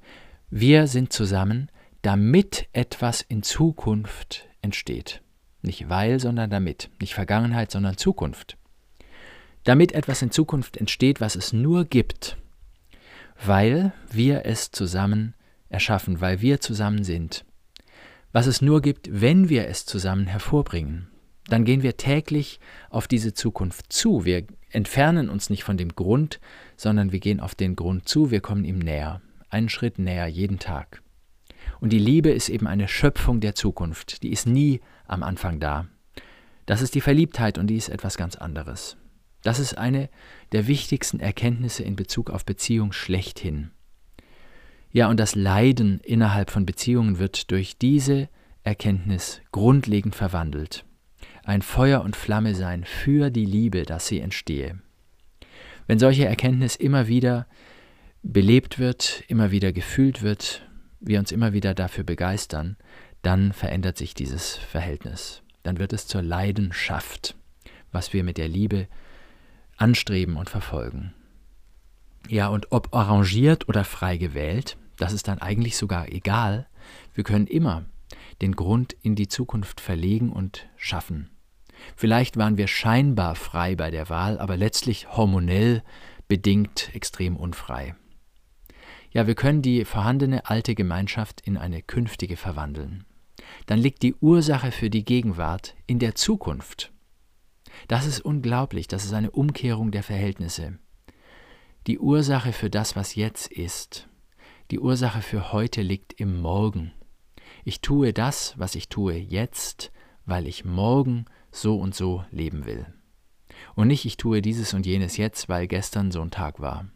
wir 0.50 0.86
sind 0.86 1.12
zusammen, 1.12 1.70
damit 2.02 2.66
etwas 2.72 3.22
in 3.22 3.42
Zukunft 3.42 4.48
entsteht. 4.62 5.20
Nicht 5.62 5.88
weil, 5.88 6.20
sondern 6.20 6.50
damit. 6.50 6.90
Nicht 7.00 7.14
Vergangenheit, 7.14 7.70
sondern 7.70 7.96
Zukunft. 7.96 8.56
Damit 9.64 9.92
etwas 9.92 10.20
in 10.20 10.30
Zukunft 10.30 10.76
entsteht, 10.76 11.20
was 11.20 11.36
es 11.36 11.52
nur 11.54 11.86
gibt, 11.86 12.36
weil 13.44 13.92
wir 14.10 14.44
es 14.44 14.70
zusammen 14.70 15.34
erschaffen, 15.70 16.20
weil 16.20 16.40
wir 16.42 16.60
zusammen 16.60 17.02
sind. 17.02 17.44
Was 18.34 18.48
es 18.48 18.60
nur 18.60 18.82
gibt, 18.82 19.08
wenn 19.12 19.48
wir 19.48 19.68
es 19.68 19.86
zusammen 19.86 20.26
hervorbringen. 20.26 21.06
Dann 21.46 21.64
gehen 21.64 21.84
wir 21.84 21.96
täglich 21.96 22.58
auf 22.90 23.06
diese 23.06 23.32
Zukunft 23.32 23.92
zu. 23.92 24.24
Wir 24.24 24.44
entfernen 24.70 25.30
uns 25.30 25.50
nicht 25.50 25.62
von 25.62 25.76
dem 25.76 25.94
Grund, 25.94 26.40
sondern 26.76 27.12
wir 27.12 27.20
gehen 27.20 27.38
auf 27.38 27.54
den 27.54 27.76
Grund 27.76 28.08
zu, 28.08 28.32
wir 28.32 28.40
kommen 28.40 28.64
ihm 28.64 28.80
näher. 28.80 29.22
Einen 29.50 29.68
Schritt 29.68 30.00
näher 30.00 30.26
jeden 30.26 30.58
Tag. 30.58 31.00
Und 31.78 31.92
die 31.92 32.00
Liebe 32.00 32.30
ist 32.30 32.48
eben 32.48 32.66
eine 32.66 32.88
Schöpfung 32.88 33.38
der 33.38 33.54
Zukunft, 33.54 34.24
die 34.24 34.32
ist 34.32 34.48
nie 34.48 34.80
am 35.06 35.22
Anfang 35.22 35.60
da. 35.60 35.86
Das 36.66 36.82
ist 36.82 36.96
die 36.96 37.02
Verliebtheit 37.02 37.56
und 37.56 37.68
die 37.68 37.76
ist 37.76 37.88
etwas 37.88 38.16
ganz 38.16 38.34
anderes. 38.34 38.96
Das 39.42 39.60
ist 39.60 39.78
eine 39.78 40.08
der 40.50 40.66
wichtigsten 40.66 41.20
Erkenntnisse 41.20 41.84
in 41.84 41.94
Bezug 41.94 42.30
auf 42.30 42.44
Beziehung 42.44 42.90
schlechthin. 42.90 43.70
Ja, 44.94 45.08
und 45.08 45.18
das 45.18 45.34
Leiden 45.34 45.98
innerhalb 46.04 46.52
von 46.52 46.66
Beziehungen 46.66 47.18
wird 47.18 47.50
durch 47.50 47.76
diese 47.78 48.28
Erkenntnis 48.62 49.42
grundlegend 49.50 50.14
verwandelt. 50.14 50.84
Ein 51.42 51.62
Feuer 51.62 52.02
und 52.02 52.14
Flamme 52.14 52.54
sein 52.54 52.84
für 52.84 53.30
die 53.30 53.44
Liebe, 53.44 53.82
dass 53.82 54.06
sie 54.06 54.20
entstehe. 54.20 54.78
Wenn 55.88 55.98
solche 55.98 56.26
Erkenntnis 56.26 56.76
immer 56.76 57.08
wieder 57.08 57.48
belebt 58.22 58.78
wird, 58.78 59.24
immer 59.26 59.50
wieder 59.50 59.72
gefühlt 59.72 60.22
wird, 60.22 60.64
wir 61.00 61.18
uns 61.18 61.32
immer 61.32 61.52
wieder 61.52 61.74
dafür 61.74 62.04
begeistern, 62.04 62.76
dann 63.20 63.52
verändert 63.52 63.98
sich 63.98 64.14
dieses 64.14 64.54
Verhältnis. 64.54 65.42
Dann 65.64 65.80
wird 65.80 65.92
es 65.92 66.06
zur 66.06 66.22
Leidenschaft, 66.22 67.34
was 67.90 68.12
wir 68.12 68.22
mit 68.22 68.38
der 68.38 68.48
Liebe 68.48 68.86
anstreben 69.76 70.36
und 70.36 70.50
verfolgen. 70.50 71.12
Ja, 72.28 72.46
und 72.46 72.70
ob 72.70 72.94
arrangiert 72.94 73.68
oder 73.68 73.82
frei 73.82 74.18
gewählt, 74.18 74.78
das 74.96 75.12
ist 75.12 75.28
dann 75.28 75.38
eigentlich 75.38 75.76
sogar 75.76 76.08
egal. 76.08 76.68
Wir 77.12 77.24
können 77.24 77.46
immer 77.46 77.84
den 78.42 78.56
Grund 78.56 78.92
in 79.02 79.14
die 79.14 79.28
Zukunft 79.28 79.80
verlegen 79.80 80.30
und 80.30 80.68
schaffen. 80.76 81.30
Vielleicht 81.96 82.36
waren 82.36 82.56
wir 82.56 82.68
scheinbar 82.68 83.34
frei 83.34 83.76
bei 83.76 83.90
der 83.90 84.08
Wahl, 84.08 84.38
aber 84.38 84.56
letztlich 84.56 85.16
hormonell 85.16 85.82
bedingt 86.28 86.94
extrem 86.94 87.36
unfrei. 87.36 87.94
Ja, 89.10 89.26
wir 89.26 89.34
können 89.34 89.62
die 89.62 89.84
vorhandene 89.84 90.46
alte 90.46 90.74
Gemeinschaft 90.74 91.40
in 91.42 91.56
eine 91.56 91.82
künftige 91.82 92.36
verwandeln. 92.36 93.04
Dann 93.66 93.78
liegt 93.78 94.02
die 94.02 94.14
Ursache 94.14 94.72
für 94.72 94.90
die 94.90 95.04
Gegenwart 95.04 95.76
in 95.86 95.98
der 95.98 96.14
Zukunft. 96.14 96.92
Das 97.88 98.06
ist 98.06 98.20
unglaublich, 98.20 98.88
das 98.88 99.04
ist 99.04 99.12
eine 99.12 99.30
Umkehrung 99.30 99.90
der 99.90 100.02
Verhältnisse. 100.02 100.78
Die 101.86 101.98
Ursache 101.98 102.52
für 102.52 102.70
das, 102.70 102.96
was 102.96 103.14
jetzt 103.14 103.52
ist, 103.52 104.08
die 104.70 104.80
Ursache 104.80 105.22
für 105.22 105.52
heute 105.52 105.82
liegt 105.82 106.14
im 106.14 106.40
Morgen. 106.40 106.92
Ich 107.64 107.80
tue 107.80 108.12
das, 108.12 108.54
was 108.56 108.74
ich 108.74 108.88
tue 108.88 109.14
jetzt, 109.14 109.92
weil 110.26 110.46
ich 110.46 110.64
morgen 110.64 111.26
so 111.50 111.78
und 111.78 111.94
so 111.94 112.24
leben 112.30 112.66
will. 112.66 112.86
Und 113.74 113.88
nicht 113.88 114.04
ich 114.04 114.16
tue 114.16 114.42
dieses 114.42 114.74
und 114.74 114.86
jenes 114.86 115.16
jetzt, 115.16 115.48
weil 115.48 115.66
gestern 115.66 116.10
so 116.10 116.20
ein 116.20 116.30
Tag 116.30 116.60
war. 116.60 116.88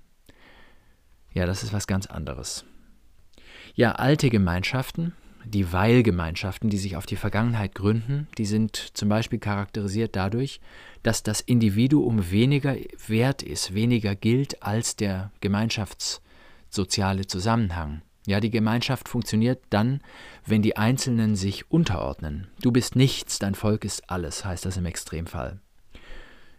Ja, 1.33 1.47
das 1.47 1.63
ist 1.63 1.73
was 1.73 1.87
ganz 1.87 2.07
anderes. 2.07 2.65
Ja, 3.75 3.93
alte 3.93 4.31
Gemeinschaften, 4.31 5.13
die 5.45 5.73
Weilgemeinschaften, 5.73 6.71
die 6.71 6.79
sich 6.79 6.97
auf 6.97 7.07
die 7.07 7.17
Vergangenheit 7.17 7.75
gründen, 7.75 8.29
die 8.39 8.45
sind 8.45 8.77
zum 8.77 9.09
Beispiel 9.09 9.39
charakterisiert 9.39 10.17
dadurch, 10.17 10.61
dass 11.03 11.23
das 11.23 11.41
Individuum 11.41 12.31
weniger 12.31 12.77
wert 13.07 13.43
ist, 13.43 13.75
weniger 13.75 14.15
gilt 14.15 14.63
als 14.63 14.97
der 14.97 15.31
gemeinschaftssoziale 16.69 17.27
Zusammenhang. 17.27 18.03
Ja, 18.27 18.41
die 18.41 18.51
Gemeinschaft 18.51 19.09
funktioniert 19.09 19.63
dann, 19.71 20.01
wenn 20.45 20.61
die 20.61 20.77
Einzelnen 20.77 21.35
sich 21.35 21.71
unterordnen. 21.71 22.49
Du 22.61 22.73
bist 22.73 22.95
nichts, 22.95 23.39
dein 23.39 23.55
Volk 23.55 23.85
ist 23.85 24.11
alles, 24.11 24.45
heißt 24.45 24.67
das 24.67 24.77
im 24.77 24.85
Extremfall. 24.85 25.61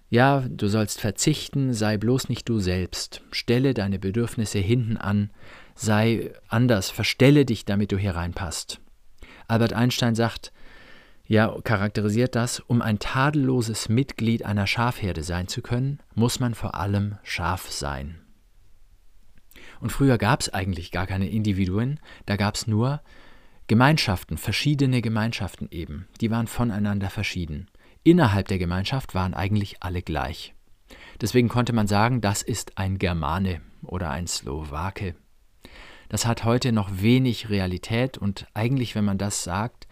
Ja, 0.09 0.43
du 0.49 0.67
sollst 0.67 0.99
verzichten, 0.99 1.73
sei 1.73 1.97
bloß 1.97 2.29
nicht 2.29 2.49
du 2.49 2.59
selbst, 2.59 3.21
stelle 3.31 3.75
deine 3.75 3.99
Bedürfnisse 3.99 4.57
hinten 4.57 4.97
an, 4.97 5.29
sei 5.75 6.31
anders, 6.47 6.89
verstelle 6.89 7.45
dich, 7.45 7.65
damit 7.65 7.91
du 7.91 7.97
hier 7.97 8.15
reinpasst. 8.15 8.79
Albert 9.47 9.73
Einstein 9.73 10.15
sagt, 10.15 10.51
ja, 11.27 11.55
charakterisiert 11.63 12.33
das, 12.33 12.59
um 12.59 12.81
ein 12.81 12.97
tadelloses 12.97 13.87
Mitglied 13.87 14.43
einer 14.43 14.65
Schafherde 14.65 15.21
sein 15.21 15.47
zu 15.47 15.61
können, 15.61 15.99
muss 16.15 16.39
man 16.39 16.55
vor 16.55 16.73
allem 16.73 17.19
Schaf 17.21 17.69
sein. 17.69 18.19
Und 19.79 19.91
früher 19.91 20.17
gab 20.17 20.41
es 20.41 20.53
eigentlich 20.53 20.91
gar 20.91 21.07
keine 21.07 21.29
Individuen, 21.29 21.99
da 22.25 22.35
gab 22.35 22.55
es 22.55 22.67
nur 22.67 23.01
Gemeinschaften, 23.67 24.37
verschiedene 24.37 25.01
Gemeinschaften 25.01 25.67
eben, 25.71 26.07
die 26.21 26.31
waren 26.31 26.47
voneinander 26.47 27.09
verschieden. 27.09 27.67
Innerhalb 28.03 28.47
der 28.47 28.57
Gemeinschaft 28.57 29.13
waren 29.13 29.33
eigentlich 29.33 29.83
alle 29.83 30.01
gleich. 30.01 30.53
Deswegen 31.21 31.49
konnte 31.49 31.73
man 31.73 31.87
sagen, 31.87 32.21
das 32.21 32.41
ist 32.41 32.77
ein 32.77 32.97
Germane 32.97 33.61
oder 33.83 34.09
ein 34.09 34.25
Slowake. 34.25 35.15
Das 36.07 36.25
hat 36.25 36.43
heute 36.43 36.71
noch 36.71 36.89
wenig 36.91 37.49
Realität 37.49 38.17
und 38.17 38.47
eigentlich, 38.55 38.95
wenn 38.95 39.05
man 39.05 39.19
das 39.19 39.43
sagt, 39.43 39.87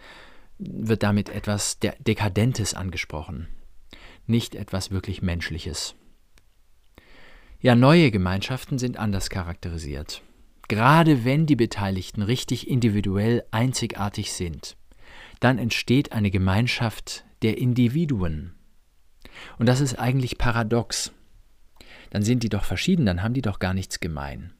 wird 0.58 1.04
damit 1.04 1.28
etwas 1.28 1.78
Dekadentes 1.78 2.74
angesprochen, 2.74 3.46
nicht 4.26 4.56
etwas 4.56 4.90
wirklich 4.90 5.22
Menschliches. 5.22 5.94
Ja, 7.60 7.74
neue 7.74 8.12
Gemeinschaften 8.12 8.78
sind 8.78 8.98
anders 8.98 9.30
charakterisiert. 9.30 10.22
Gerade 10.68 11.24
wenn 11.24 11.44
die 11.44 11.56
Beteiligten 11.56 12.22
richtig 12.22 12.70
individuell 12.70 13.42
einzigartig 13.50 14.32
sind, 14.32 14.76
dann 15.40 15.58
entsteht 15.58 16.12
eine 16.12 16.30
Gemeinschaft 16.30 17.24
der 17.42 17.58
Individuen. 17.58 18.54
Und 19.58 19.66
das 19.66 19.80
ist 19.80 19.98
eigentlich 19.98 20.38
paradox. 20.38 21.12
Dann 22.10 22.22
sind 22.22 22.44
die 22.44 22.48
doch 22.48 22.62
verschieden, 22.62 23.06
dann 23.06 23.24
haben 23.24 23.34
die 23.34 23.42
doch 23.42 23.58
gar 23.58 23.74
nichts 23.74 23.98
gemein. 23.98 24.52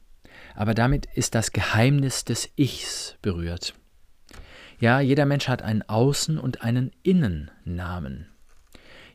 Aber 0.53 0.73
damit 0.73 1.05
ist 1.15 1.35
das 1.35 1.53
Geheimnis 1.53 2.25
des 2.25 2.49
Ichs 2.57 3.17
berührt. 3.21 3.75
Ja, 4.77 4.99
jeder 4.99 5.25
Mensch 5.25 5.47
hat 5.47 5.61
einen 5.61 5.83
Außen- 5.83 6.37
und 6.37 6.63
einen 6.63 6.91
Innennamen. 7.03 8.27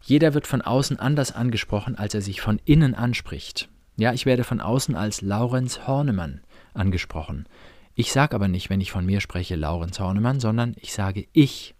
Jeder 0.00 0.32
wird 0.32 0.46
von 0.46 0.62
außen 0.62 0.98
anders 0.98 1.32
angesprochen, 1.32 1.96
als 1.96 2.14
er 2.14 2.22
sich 2.22 2.40
von 2.40 2.60
innen 2.64 2.94
anspricht. 2.94 3.68
Ja, 3.96 4.12
ich 4.12 4.26
werde 4.26 4.44
von 4.44 4.60
außen 4.60 4.96
als 4.96 5.22
Laurenz 5.22 5.86
Hornemann 5.86 6.40
angesprochen. 6.72 7.46
Ich 7.94 8.10
sage 8.12 8.34
aber 8.34 8.48
nicht, 8.48 8.70
wenn 8.70 8.80
ich 8.80 8.90
von 8.90 9.06
mir 9.06 9.20
spreche, 9.20 9.54
Laurenz 9.54 10.00
Hornemann, 10.00 10.40
sondern 10.40 10.74
ich 10.80 10.92
sage 10.92 11.26
ich. 11.32 11.74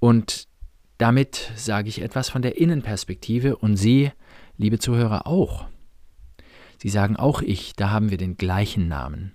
Und 0.00 0.48
damit 0.96 1.52
sage 1.56 1.88
ich 1.88 2.00
etwas 2.00 2.30
von 2.30 2.40
der 2.40 2.56
Innenperspektive 2.56 3.56
und 3.56 3.76
Sie, 3.76 4.12
liebe 4.56 4.78
Zuhörer, 4.78 5.26
auch. 5.26 5.66
Sie 6.78 6.88
sagen 6.88 7.16
auch 7.16 7.42
ich, 7.42 7.74
da 7.74 7.90
haben 7.90 8.10
wir 8.10 8.18
den 8.18 8.36
gleichen 8.38 8.88
Namen. 8.88 9.34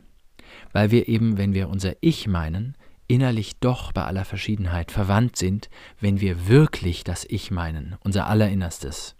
Weil 0.72 0.90
wir 0.90 1.08
eben, 1.08 1.38
wenn 1.38 1.54
wir 1.54 1.70
unser 1.70 1.94
Ich 2.02 2.28
meinen, 2.28 2.76
innerlich 3.08 3.60
doch 3.60 3.92
bei 3.92 4.06
aller 4.06 4.26
Verschiedenheit 4.26 4.92
verwandt 4.92 5.36
sind, 5.36 5.70
wenn 6.00 6.20
wir 6.20 6.48
wirklich 6.48 7.04
das 7.04 7.26
Ich 7.26 7.52
meinen, 7.52 7.96
unser 8.00 8.28
Allerinnerstes 8.28 9.16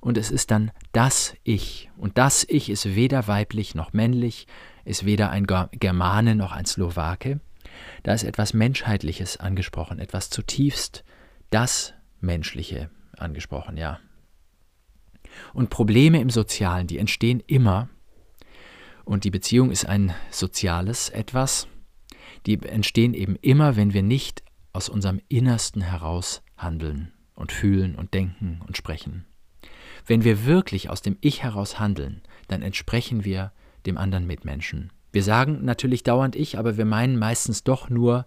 und 0.00 0.18
es 0.18 0.30
ist 0.30 0.50
dann 0.50 0.70
das 0.92 1.34
Ich. 1.42 1.90
Und 1.96 2.18
das 2.18 2.44
Ich 2.48 2.70
ist 2.70 2.94
weder 2.94 3.26
weiblich 3.28 3.74
noch 3.74 3.92
männlich, 3.92 4.46
ist 4.84 5.04
weder 5.04 5.30
ein 5.30 5.46
Germane 5.46 6.34
noch 6.34 6.52
ein 6.52 6.66
Slowake. 6.66 7.40
Da 8.02 8.14
ist 8.14 8.24
etwas 8.24 8.54
Menschheitliches 8.54 9.36
angesprochen, 9.36 9.98
etwas 9.98 10.30
zutiefst 10.30 11.04
das 11.50 11.94
Menschliche 12.20 12.90
angesprochen, 13.16 13.76
ja. 13.76 14.00
Und 15.52 15.70
Probleme 15.70 16.20
im 16.20 16.30
Sozialen, 16.30 16.86
die 16.86 16.98
entstehen 16.98 17.42
immer, 17.46 17.88
und 19.04 19.24
die 19.24 19.30
Beziehung 19.30 19.70
ist 19.70 19.86
ein 19.86 20.14
soziales 20.30 21.08
etwas, 21.08 21.66
die 22.46 22.62
entstehen 22.62 23.14
eben 23.14 23.36
immer, 23.36 23.76
wenn 23.76 23.94
wir 23.94 24.02
nicht 24.02 24.42
aus 24.72 24.88
unserem 24.88 25.20
Innersten 25.28 25.80
heraus 25.80 26.42
handeln 26.56 27.12
und 27.34 27.52
fühlen 27.52 27.94
und 27.94 28.12
denken 28.12 28.60
und 28.66 28.76
sprechen. 28.76 29.24
Wenn 30.08 30.24
wir 30.24 30.46
wirklich 30.46 30.88
aus 30.88 31.02
dem 31.02 31.18
Ich 31.20 31.42
heraus 31.42 31.78
handeln, 31.78 32.22
dann 32.48 32.62
entsprechen 32.62 33.26
wir 33.26 33.52
dem 33.84 33.98
anderen 33.98 34.26
Mitmenschen. 34.26 34.90
Wir 35.12 35.22
sagen 35.22 35.66
natürlich 35.66 36.02
dauernd 36.02 36.34
Ich, 36.34 36.58
aber 36.58 36.78
wir 36.78 36.86
meinen 36.86 37.18
meistens 37.18 37.62
doch 37.62 37.90
nur 37.90 38.24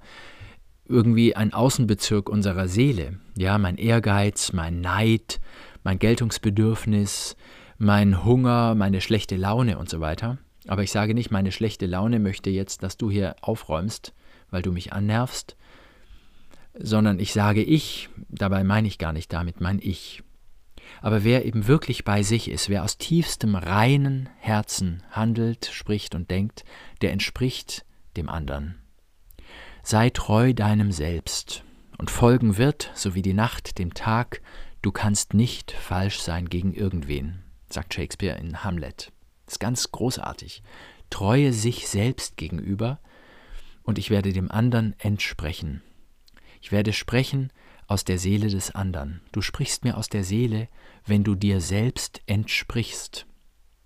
irgendwie 0.86 1.36
ein 1.36 1.54
Außenbezirk 1.54 2.30
unserer 2.30 2.68
Seele. 2.68 3.20
Ja, 3.36 3.58
mein 3.58 3.78
Ehrgeiz, 3.78 4.54
mein 4.54 4.80
Neid, 4.80 5.42
mein 5.84 5.98
Geltungsbedürfnis, 5.98 7.36
mein 7.80 8.24
Hunger, 8.24 8.76
meine 8.76 9.02
schlechte 9.02 9.36
Laune 9.36 9.80
und 9.80 9.90
so 9.90 10.00
weiter. 10.00 10.38
Aber 10.68 10.84
ich 10.84 10.92
sage 10.92 11.16
nicht, 11.16 11.32
meine 11.32 11.52
schlechte 11.52 11.88
Laune 11.88 12.20
möchte 12.20 12.52
jetzt, 12.52 12.84
dass 12.84 12.98
du 12.98 13.10
hier 13.10 13.36
aufräumst, 13.42 14.14
weil 14.52 14.62
du 14.62 14.72
mich 14.72 14.94
annervst, 14.94 15.58
sondern 16.78 17.20
ich 17.20 17.34
sage 17.34 17.64
ich, 17.64 18.10
dabei 18.30 18.64
meine 18.64 18.88
ich 18.88 19.00
gar 19.00 19.14
nicht 19.14 19.34
damit 19.34 19.62
mein 19.62 19.80
Ich. 19.80 20.22
Aber 21.02 21.24
wer 21.24 21.46
eben 21.46 21.68
wirklich 21.68 22.04
bei 22.04 22.24
sich 22.24 22.50
ist, 22.50 22.70
wer 22.70 22.84
aus 22.84 22.98
tiefstem 22.98 23.56
reinen 23.56 24.30
Herzen 24.40 25.04
handelt, 25.10 25.68
spricht 25.68 26.16
und 26.16 26.30
denkt, 26.30 26.64
der 27.02 27.12
entspricht 27.12 27.86
dem 28.18 28.30
anderen. 28.30 28.82
Sei 29.84 30.10
treu 30.10 30.54
deinem 30.54 30.92
Selbst 30.92 31.64
und 31.98 32.12
folgen 32.12 32.58
wird, 32.58 32.92
so 32.94 33.16
wie 33.16 33.22
die 33.22 33.34
Nacht 33.34 33.80
dem 33.80 33.94
Tag, 33.94 34.42
du 34.82 34.92
kannst 34.92 35.34
nicht 35.34 35.72
falsch 35.72 36.20
sein 36.20 36.50
gegen 36.50 36.74
irgendwen, 36.74 37.44
sagt 37.70 37.94
Shakespeare 37.94 38.38
in 38.38 38.64
Hamlet. 38.64 39.12
Das 39.46 39.56
ist 39.56 39.60
ganz 39.60 39.92
großartig. 39.92 40.64
Treue 41.10 41.52
sich 41.52 41.88
selbst 41.88 42.38
gegenüber 42.38 43.00
und 43.84 43.98
ich 43.98 44.10
werde 44.10 44.34
dem 44.34 44.52
anderen 44.52 44.96
entsprechen. 45.00 45.82
Ich 46.62 46.72
werde 46.72 46.94
sprechen 46.94 47.52
aus 47.92 48.06
der 48.06 48.18
Seele 48.18 48.48
des 48.48 48.72
anderen. 48.72 49.20
Du 49.34 49.42
sprichst 49.42 49.84
mir 49.84 49.98
aus 49.98 50.08
der 50.08 50.24
Seele, 50.24 50.70
wenn 51.06 51.26
du 51.26 51.36
dir 51.36 51.60
selbst 51.60 52.22
entsprichst. 52.26 53.26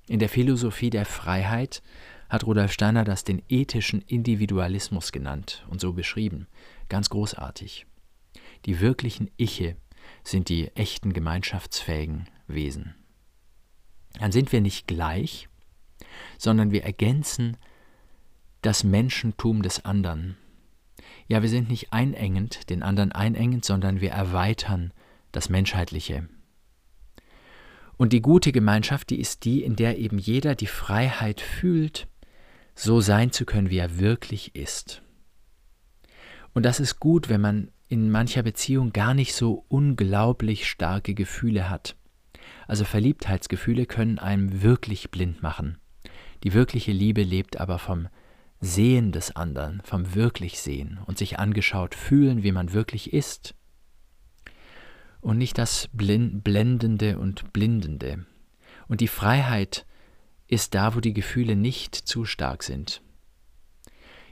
In 0.07 0.19
der 0.19 0.29
Philosophie 0.29 0.91
der 0.91 1.07
Freiheit 1.07 1.81
hat 2.29 2.45
Rudolf 2.45 2.71
Steiner 2.71 3.03
das 3.03 3.23
den 3.23 3.41
ethischen 3.49 4.03
Individualismus 4.03 5.11
genannt 5.11 5.65
und 5.71 5.81
so 5.81 5.93
beschrieben. 5.93 6.45
Ganz 6.87 7.09
großartig. 7.09 7.87
Die 8.67 8.79
wirklichen 8.79 9.31
Iche 9.37 9.75
sind 10.23 10.49
die 10.49 10.67
echten 10.75 11.11
gemeinschaftsfähigen 11.11 12.29
Wesen. 12.45 12.93
Dann 14.19 14.31
sind 14.31 14.51
wir 14.51 14.61
nicht 14.61 14.85
gleich, 14.85 15.49
sondern 16.37 16.69
wir 16.69 16.83
ergänzen 16.83 17.57
das 18.61 18.83
Menschentum 18.83 19.63
des 19.63 19.83
anderen. 19.83 20.37
Ja, 21.27 21.41
wir 21.41 21.49
sind 21.49 21.69
nicht 21.69 21.91
einengend, 21.91 22.69
den 22.69 22.83
anderen 22.83 23.11
einengend, 23.11 23.65
sondern 23.65 24.01
wir 24.01 24.11
erweitern 24.11 24.93
das 25.31 25.49
Menschheitliche. 25.49 26.27
Und 27.97 28.13
die 28.13 28.21
gute 28.21 28.51
Gemeinschaft, 28.51 29.09
die 29.09 29.19
ist 29.19 29.45
die, 29.45 29.63
in 29.63 29.75
der 29.75 29.97
eben 29.97 30.19
jeder 30.19 30.55
die 30.55 30.67
Freiheit 30.67 31.41
fühlt, 31.41 32.07
so 32.75 32.99
sein 32.99 33.31
zu 33.31 33.45
können, 33.45 33.69
wie 33.69 33.77
er 33.77 33.99
wirklich 33.99 34.55
ist. 34.55 35.01
Und 36.53 36.63
das 36.63 36.79
ist 36.79 36.99
gut, 36.99 37.29
wenn 37.29 37.41
man 37.41 37.71
in 37.87 38.11
mancher 38.11 38.43
Beziehung 38.43 38.91
gar 38.91 39.13
nicht 39.13 39.33
so 39.33 39.65
unglaublich 39.67 40.69
starke 40.69 41.13
Gefühle 41.13 41.69
hat. 41.69 41.95
Also 42.67 42.83
Verliebtheitsgefühle 42.83 43.85
können 43.85 44.19
einem 44.19 44.61
wirklich 44.61 45.11
blind 45.11 45.41
machen. 45.41 45.77
Die 46.43 46.53
wirkliche 46.53 46.91
Liebe 46.91 47.23
lebt 47.23 47.59
aber 47.59 47.79
vom 47.79 48.07
Sehen 48.65 49.11
des 49.11 49.35
anderen, 49.35 49.81
vom 49.83 50.15
Wirklichsehen 50.15 50.99
und 51.05 51.17
sich 51.17 51.39
angeschaut 51.39 51.95
fühlen, 51.95 52.43
wie 52.43 52.51
man 52.51 52.73
wirklich 52.73 53.13
ist. 53.13 53.53
Und 55.21 55.37
nicht 55.37 55.57
das 55.57 55.89
Blendende 55.93 57.17
und 57.19 57.53
Blindende. 57.53 58.25
Und 58.87 59.01
die 59.01 59.07
Freiheit 59.07 59.85
ist 60.47 60.75
da, 60.75 60.95
wo 60.95 60.99
die 60.99 61.13
Gefühle 61.13 61.55
nicht 61.55 61.95
zu 61.95 62.25
stark 62.25 62.63
sind. 62.63 63.01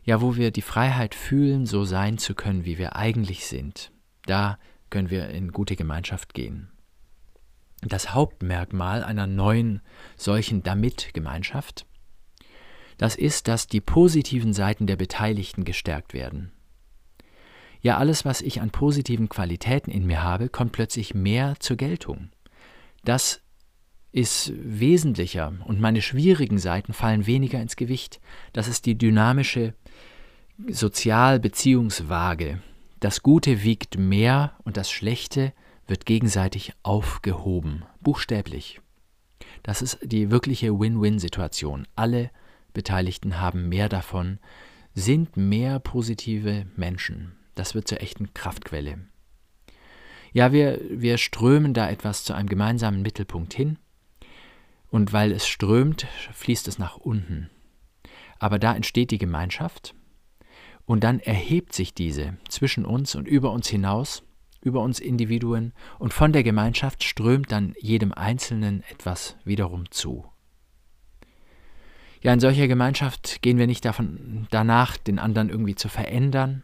Ja, 0.03 0.21
wo 0.21 0.35
wir 0.35 0.51
die 0.51 0.61
Freiheit 0.61 1.15
fühlen, 1.15 1.65
so 1.65 1.85
sein 1.85 2.17
zu 2.17 2.35
können, 2.35 2.65
wie 2.65 2.77
wir 2.77 2.95
eigentlich 2.95 3.45
sind. 3.45 3.91
Da 4.25 4.59
können 4.89 5.09
wir 5.09 5.29
in 5.29 5.51
gute 5.51 5.75
Gemeinschaft 5.75 6.33
gehen. 6.33 6.69
Das 7.81 8.13
Hauptmerkmal 8.13 9.03
einer 9.03 9.27
neuen 9.27 9.81
solchen 10.17 10.63
Damit-Gemeinschaft 10.63 11.85
das 13.03 13.17
ist, 13.17 13.50
dass 13.50 13.67
die 13.67 13.81
positiven 13.81 14.53
Seiten 14.53 14.88
der 14.88 14.95
Beteiligten 14.95 15.65
gestärkt 15.65 16.13
werden. 16.13 16.53
Ja, 17.81 17.98
alles, 17.98 18.24
was 18.24 18.39
ich 18.39 18.62
an 18.62 18.69
positiven 18.69 19.27
Qualitäten 19.27 19.91
in 19.91 20.05
mir 20.05 20.24
habe, 20.24 20.48
kommt 20.48 20.72
plötzlich 20.72 21.13
mehr 21.13 21.55
zur 21.60 21.75
Geltung. 21.75 22.29
Das 23.03 23.41
ist 24.13 24.53
wesentlicher 24.55 25.51
und 25.65 25.81
meine 25.81 26.01
schwierigen 26.01 26.60
Seiten 26.60 26.93
fallen 26.93 27.25
weniger 27.25 27.62
ins 27.62 27.75
Gewicht. 27.75 28.22
Das 28.53 28.69
ist 28.69 28.86
die 28.86 28.98
dynamische 28.98 29.74
Sozialbeziehungswaage. 30.69 32.62
Das 33.01 33.22
Gute 33.22 33.63
wiegt 33.63 33.98
mehr 33.98 34.53
und 34.63 34.77
das 34.77 34.89
Schlechte 34.89 35.51
wird 35.88 36.05
gegenseitig 36.05 36.72
aufgehoben, 36.83 37.83
buchstäblich. 38.00 38.79
Das 39.62 39.81
ist 39.81 40.00
die 40.03 40.31
wirkliche 40.31 40.79
Win-Win-Situation. 40.79 41.86
Alle 41.98 42.31
Beteiligten 42.73 43.39
haben 43.39 43.69
mehr 43.69 43.89
davon, 43.89 44.39
sind 44.93 45.37
mehr 45.37 45.79
positive 45.79 46.65
Menschen. 46.75 47.33
Das 47.55 47.75
wird 47.75 47.87
zur 47.87 48.01
echten 48.01 48.33
Kraftquelle. 48.33 48.99
Ja, 50.31 50.51
wir, 50.51 50.81
wir 50.89 51.17
strömen 51.17 51.73
da 51.73 51.89
etwas 51.89 52.23
zu 52.23 52.33
einem 52.33 52.49
gemeinsamen 52.49 53.01
Mittelpunkt 53.01 53.53
hin. 53.53 53.77
Und 54.89 55.13
weil 55.13 55.31
es 55.31 55.47
strömt, 55.47 56.07
fließt 56.33 56.67
es 56.67 56.77
nach 56.77 56.97
unten. 56.97 57.49
Aber 58.39 58.59
da 58.59 58.75
entsteht 58.75 59.11
die 59.11 59.17
Gemeinschaft 59.17 59.95
und 60.85 61.03
dann 61.03 61.19
erhebt 61.19 61.73
sich 61.73 61.93
diese 61.93 62.38
zwischen 62.49 62.86
uns 62.86 63.15
und 63.15 63.27
über 63.27 63.51
uns 63.51 63.67
hinaus, 63.67 64.23
über 64.62 64.81
uns 64.81 64.99
Individuen 64.99 65.73
und 65.99 66.13
von 66.13 66.33
der 66.33 66.43
Gemeinschaft 66.43 67.03
strömt 67.03 67.51
dann 67.51 67.73
jedem 67.79 68.12
Einzelnen 68.12 68.83
etwas 68.89 69.38
wiederum 69.45 69.89
zu. 69.91 70.25
Ja, 72.23 72.31
in 72.31 72.39
solcher 72.39 72.69
Gemeinschaft 72.69 73.41
gehen 73.41 73.57
wir 73.57 73.67
nicht 73.67 73.83
davon 73.83 74.47
danach, 74.49 74.95
den 74.95 75.19
anderen 75.19 75.49
irgendwie 75.49 75.75
zu 75.75 75.89
verändern. 75.89 76.63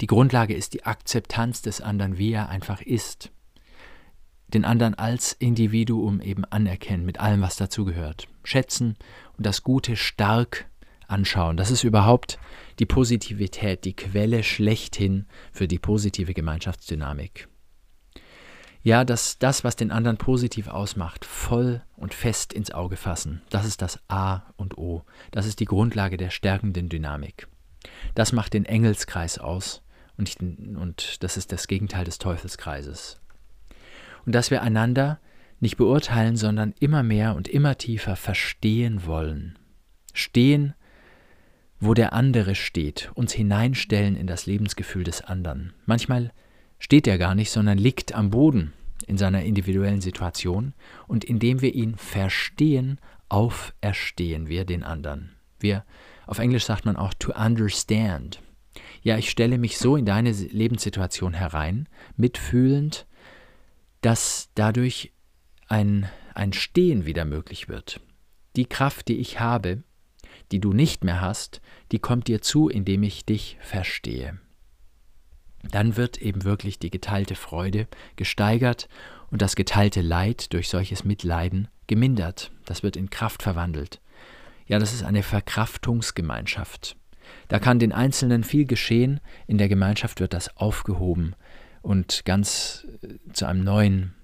Die 0.00 0.06
Grundlage 0.06 0.54
ist 0.54 0.72
die 0.72 0.84
Akzeptanz 0.84 1.62
des 1.62 1.80
anderen, 1.80 2.16
wie 2.16 2.32
er 2.32 2.48
einfach 2.48 2.80
ist. 2.80 3.32
Den 4.46 4.64
anderen 4.64 4.94
als 4.94 5.32
Individuum 5.32 6.20
eben 6.20 6.44
anerkennen, 6.44 7.04
mit 7.04 7.18
allem, 7.18 7.42
was 7.42 7.56
dazugehört. 7.56 8.28
Schätzen 8.44 8.96
und 9.36 9.46
das 9.46 9.64
Gute 9.64 9.96
stark 9.96 10.66
anschauen. 11.08 11.56
Das 11.56 11.72
ist 11.72 11.82
überhaupt 11.82 12.38
die 12.78 12.86
Positivität, 12.86 13.84
die 13.84 13.94
Quelle 13.94 14.44
schlechthin 14.44 15.26
für 15.52 15.66
die 15.66 15.80
positive 15.80 16.34
Gemeinschaftsdynamik. 16.34 17.49
Ja, 18.82 19.04
dass 19.04 19.38
das, 19.38 19.62
was 19.62 19.76
den 19.76 19.90
anderen 19.90 20.16
positiv 20.16 20.68
ausmacht, 20.68 21.24
voll 21.24 21.82
und 21.96 22.14
fest 22.14 22.52
ins 22.52 22.70
Auge 22.70 22.96
fassen. 22.96 23.42
Das 23.50 23.66
ist 23.66 23.82
das 23.82 24.00
A 24.08 24.42
und 24.56 24.78
O. 24.78 25.04
Das 25.32 25.46
ist 25.46 25.60
die 25.60 25.66
Grundlage 25.66 26.16
der 26.16 26.30
stärkenden 26.30 26.88
Dynamik. 26.88 27.46
Das 28.14 28.32
macht 28.32 28.54
den 28.54 28.64
Engelskreis 28.64 29.38
aus 29.38 29.82
und, 30.16 30.34
und 30.40 31.22
das 31.22 31.36
ist 31.36 31.52
das 31.52 31.66
Gegenteil 31.66 32.04
des 32.04 32.18
Teufelskreises. 32.18 33.20
Und 34.24 34.34
dass 34.34 34.50
wir 34.50 34.62
einander 34.62 35.18
nicht 35.60 35.76
beurteilen, 35.76 36.36
sondern 36.36 36.74
immer 36.80 37.02
mehr 37.02 37.36
und 37.36 37.48
immer 37.48 37.76
tiefer 37.76 38.16
verstehen 38.16 39.04
wollen. 39.04 39.58
Stehen, 40.14 40.74
wo 41.80 41.94
der 41.94 42.14
andere 42.14 42.54
steht, 42.54 43.10
uns 43.14 43.32
hineinstellen 43.32 44.16
in 44.16 44.26
das 44.26 44.46
Lebensgefühl 44.46 45.04
des 45.04 45.22
anderen. 45.22 45.74
Manchmal 45.86 46.32
steht 46.80 47.06
er 47.06 47.18
gar 47.18 47.36
nicht, 47.36 47.52
sondern 47.52 47.78
liegt 47.78 48.14
am 48.14 48.30
Boden 48.30 48.72
in 49.06 49.16
seiner 49.16 49.44
individuellen 49.44 50.00
Situation 50.00 50.74
und 51.06 51.24
indem 51.24 51.60
wir 51.60 51.74
ihn 51.74 51.94
verstehen, 51.94 52.98
auferstehen 53.28 54.48
wir 54.48 54.64
den 54.64 54.82
anderen. 54.82 55.36
Wir, 55.60 55.84
auf 56.26 56.38
Englisch 56.38 56.64
sagt 56.64 56.86
man 56.86 56.96
auch 56.96 57.14
to 57.14 57.32
understand. 57.32 58.42
Ja, 59.02 59.18
ich 59.18 59.30
stelle 59.30 59.58
mich 59.58 59.78
so 59.78 59.96
in 59.96 60.06
deine 60.06 60.32
Lebenssituation 60.32 61.34
herein, 61.34 61.88
mitfühlend, 62.16 63.06
dass 64.00 64.50
dadurch 64.54 65.12
ein, 65.68 66.08
ein 66.34 66.52
Stehen 66.52 67.04
wieder 67.04 67.24
möglich 67.24 67.68
wird. 67.68 68.00
Die 68.56 68.66
Kraft, 68.66 69.08
die 69.08 69.18
ich 69.18 69.38
habe, 69.38 69.82
die 70.50 70.60
du 70.60 70.72
nicht 70.72 71.04
mehr 71.04 71.20
hast, 71.20 71.60
die 71.92 71.98
kommt 71.98 72.26
dir 72.26 72.40
zu, 72.40 72.68
indem 72.68 73.02
ich 73.02 73.24
dich 73.24 73.58
verstehe 73.60 74.40
dann 75.62 75.96
wird 75.96 76.18
eben 76.18 76.44
wirklich 76.44 76.78
die 76.78 76.90
geteilte 76.90 77.34
Freude 77.34 77.86
gesteigert 78.16 78.88
und 79.30 79.42
das 79.42 79.56
geteilte 79.56 80.00
Leid 80.00 80.52
durch 80.52 80.68
solches 80.68 81.04
Mitleiden 81.04 81.68
gemindert. 81.86 82.50
Das 82.64 82.82
wird 82.82 82.96
in 82.96 83.10
Kraft 83.10 83.42
verwandelt. 83.42 84.00
Ja, 84.66 84.78
das 84.78 84.92
ist 84.92 85.02
eine 85.02 85.22
Verkraftungsgemeinschaft. 85.22 86.96
Da 87.48 87.58
kann 87.58 87.78
den 87.78 87.92
Einzelnen 87.92 88.44
viel 88.44 88.64
geschehen, 88.64 89.20
in 89.46 89.58
der 89.58 89.68
Gemeinschaft 89.68 90.20
wird 90.20 90.32
das 90.32 90.56
aufgehoben 90.56 91.34
und 91.82 92.24
ganz 92.24 92.86
äh, 93.02 93.32
zu 93.32 93.46
einem 93.46 93.64
neuen, 93.64 94.14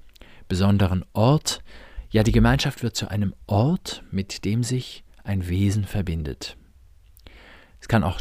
besonderen 0.49 1.05
Ort. 1.13 1.63
Ja, 2.11 2.23
die 2.23 2.33
Gemeinschaft 2.33 2.83
wird 2.83 2.97
zu 2.97 3.09
einem 3.11 3.35
Ort, 3.47 4.05
mit 4.11 4.45
dem 4.45 4.63
sich 4.63 5.05
ein 5.25 5.49
Wesen 5.49 5.85
verbindet. 5.85 6.57
Es 7.81 7.89
kann 7.89 8.05
auch 8.05 8.21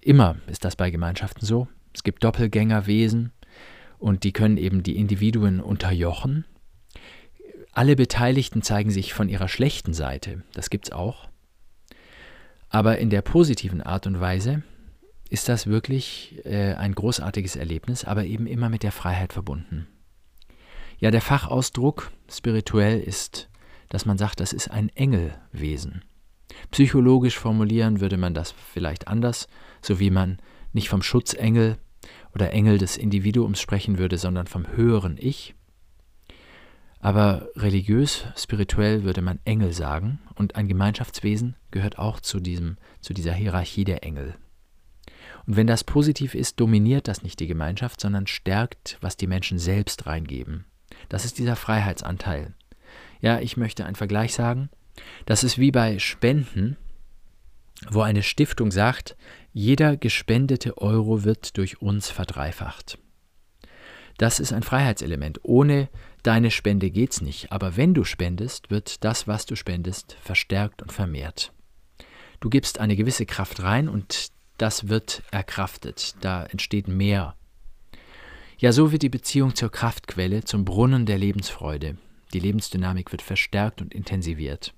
immer, 0.00 0.36
ist 0.46 0.64
das 0.64 0.76
bei 0.76 0.90
Gemeinschaften 0.90 1.44
so, 1.44 1.68
es 1.94 2.02
gibt 2.02 2.24
Doppelgängerwesen 2.24 3.32
und 3.98 4.24
die 4.24 4.32
können 4.32 4.56
eben 4.56 4.82
die 4.82 4.96
Individuen 4.96 5.60
unterjochen. 5.60 6.44
Alle 7.72 7.96
Beteiligten 7.96 8.62
zeigen 8.62 8.90
sich 8.90 9.14
von 9.14 9.28
ihrer 9.28 9.48
schlechten 9.48 9.94
Seite, 9.94 10.42
das 10.52 10.70
gibt 10.70 10.86
es 10.86 10.92
auch. 10.92 11.28
Aber 12.68 12.98
in 12.98 13.10
der 13.10 13.22
positiven 13.22 13.80
Art 13.80 14.06
und 14.06 14.20
Weise 14.20 14.62
ist 15.30 15.48
das 15.48 15.66
wirklich 15.66 16.40
äh, 16.44 16.74
ein 16.74 16.94
großartiges 16.94 17.56
Erlebnis, 17.56 18.04
aber 18.04 18.24
eben 18.24 18.46
immer 18.46 18.68
mit 18.68 18.82
der 18.82 18.92
Freiheit 18.92 19.32
verbunden. 19.32 19.86
Ja, 20.98 21.10
der 21.10 21.22
Fachausdruck 21.22 22.10
spirituell 22.30 23.00
ist, 23.00 23.48
dass 23.88 24.06
man 24.06 24.18
sagt, 24.18 24.40
das 24.40 24.52
ist 24.52 24.70
ein 24.70 24.88
Engelwesen. 24.90 26.02
Psychologisch 26.70 27.38
formulieren 27.38 28.00
würde 28.00 28.16
man 28.16 28.34
das 28.34 28.52
vielleicht 28.52 29.08
anders, 29.08 29.48
so 29.82 29.98
wie 29.98 30.10
man 30.10 30.38
nicht 30.74 30.88
vom 30.88 31.02
Schutzengel 31.02 31.78
oder 32.34 32.52
Engel 32.52 32.78
des 32.78 32.96
Individuums 32.96 33.60
sprechen 33.60 33.98
würde, 33.98 34.18
sondern 34.18 34.46
vom 34.46 34.66
höheren 34.68 35.16
Ich. 35.18 35.54
Aber 37.00 37.48
religiös, 37.56 38.24
spirituell 38.36 39.04
würde 39.04 39.20
man 39.20 39.38
Engel 39.44 39.72
sagen, 39.72 40.20
und 40.34 40.56
ein 40.56 40.68
Gemeinschaftswesen 40.68 41.54
gehört 41.70 41.98
auch 41.98 42.18
zu, 42.20 42.40
diesem, 42.40 42.76
zu 43.00 43.12
dieser 43.12 43.34
Hierarchie 43.34 43.84
der 43.84 44.04
Engel. 44.04 44.36
Und 45.46 45.56
wenn 45.56 45.66
das 45.66 45.84
positiv 45.84 46.34
ist, 46.34 46.60
dominiert 46.60 47.06
das 47.06 47.22
nicht 47.22 47.40
die 47.40 47.46
Gemeinschaft, 47.46 48.00
sondern 48.00 48.26
stärkt, 48.26 48.96
was 49.00 49.16
die 49.16 49.26
Menschen 49.26 49.58
selbst 49.58 50.06
reingeben. 50.06 50.64
Das 51.08 51.24
ist 51.24 51.38
dieser 51.38 51.56
Freiheitsanteil. 51.56 52.54
Ja, 53.20 53.40
ich 53.40 53.56
möchte 53.56 53.84
einen 53.84 53.96
Vergleich 53.96 54.34
sagen. 54.34 54.70
Das 55.26 55.44
ist 55.44 55.58
wie 55.58 55.70
bei 55.70 55.98
Spenden. 55.98 56.76
Wo 57.90 58.02
eine 58.02 58.22
Stiftung 58.22 58.70
sagt, 58.70 59.16
jeder 59.52 59.96
gespendete 59.96 60.78
Euro 60.78 61.24
wird 61.24 61.56
durch 61.56 61.80
uns 61.82 62.10
verdreifacht. 62.10 62.98
Das 64.18 64.40
ist 64.40 64.52
ein 64.52 64.62
Freiheitselement. 64.62 65.40
Ohne 65.42 65.88
deine 66.22 66.50
Spende 66.50 66.90
geht's 66.90 67.20
nicht. 67.20 67.50
Aber 67.52 67.76
wenn 67.76 67.94
du 67.94 68.04
spendest, 68.04 68.70
wird 68.70 69.04
das, 69.04 69.26
was 69.26 69.46
du 69.46 69.56
spendest, 69.56 70.16
verstärkt 70.20 70.82
und 70.82 70.92
vermehrt. 70.92 71.52
Du 72.40 72.50
gibst 72.50 72.78
eine 72.78 72.96
gewisse 72.96 73.26
Kraft 73.26 73.62
rein 73.62 73.88
und 73.88 74.30
das 74.58 74.88
wird 74.88 75.22
erkraftet. 75.30 76.14
Da 76.20 76.44
entsteht 76.44 76.88
mehr. 76.88 77.34
Ja, 78.58 78.72
so 78.72 78.92
wird 78.92 79.02
die 79.02 79.08
Beziehung 79.08 79.54
zur 79.54 79.70
Kraftquelle, 79.70 80.44
zum 80.44 80.64
Brunnen 80.64 81.06
der 81.06 81.18
Lebensfreude. 81.18 81.96
Die 82.32 82.38
Lebensdynamik 82.38 83.10
wird 83.12 83.22
verstärkt 83.22 83.82
und 83.82 83.92
intensiviert. 83.92 84.74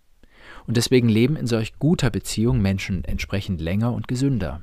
Und 0.67 0.77
deswegen 0.77 1.09
leben 1.09 1.37
in 1.37 1.47
solch 1.47 1.79
guter 1.79 2.11
Beziehung 2.11 2.61
Menschen 2.61 3.05
entsprechend 3.05 3.61
länger 3.61 3.93
und 3.93 4.09
gesünder. 4.09 4.63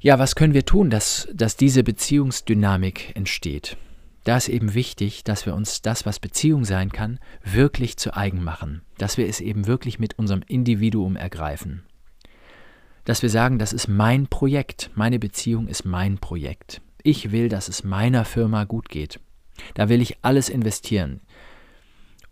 Ja, 0.00 0.18
was 0.18 0.34
können 0.34 0.52
wir 0.52 0.66
tun, 0.66 0.90
dass, 0.90 1.28
dass 1.32 1.56
diese 1.56 1.82
Beziehungsdynamik 1.82 3.16
entsteht? 3.16 3.78
Da 4.24 4.36
ist 4.36 4.48
eben 4.48 4.74
wichtig, 4.74 5.24
dass 5.24 5.46
wir 5.46 5.54
uns 5.54 5.82
das, 5.82 6.04
was 6.04 6.20
Beziehung 6.20 6.64
sein 6.64 6.92
kann, 6.92 7.20
wirklich 7.42 7.96
zu 7.96 8.14
eigen 8.14 8.42
machen, 8.42 8.82
dass 8.98 9.16
wir 9.16 9.28
es 9.28 9.40
eben 9.40 9.66
wirklich 9.66 9.98
mit 9.98 10.18
unserem 10.18 10.42
Individuum 10.46 11.16
ergreifen. 11.16 11.84
Dass 13.04 13.22
wir 13.22 13.30
sagen, 13.30 13.58
das 13.58 13.74
ist 13.74 13.88
mein 13.88 14.26
Projekt, 14.26 14.90
meine 14.94 15.18
Beziehung 15.18 15.68
ist 15.68 15.84
mein 15.84 16.18
Projekt. 16.18 16.80
Ich 17.02 17.32
will, 17.32 17.50
dass 17.50 17.68
es 17.68 17.84
meiner 17.84 18.24
Firma 18.24 18.64
gut 18.64 18.88
geht. 18.88 19.20
Da 19.74 19.90
will 19.90 20.00
ich 20.00 20.16
alles 20.22 20.48
investieren. 20.48 21.20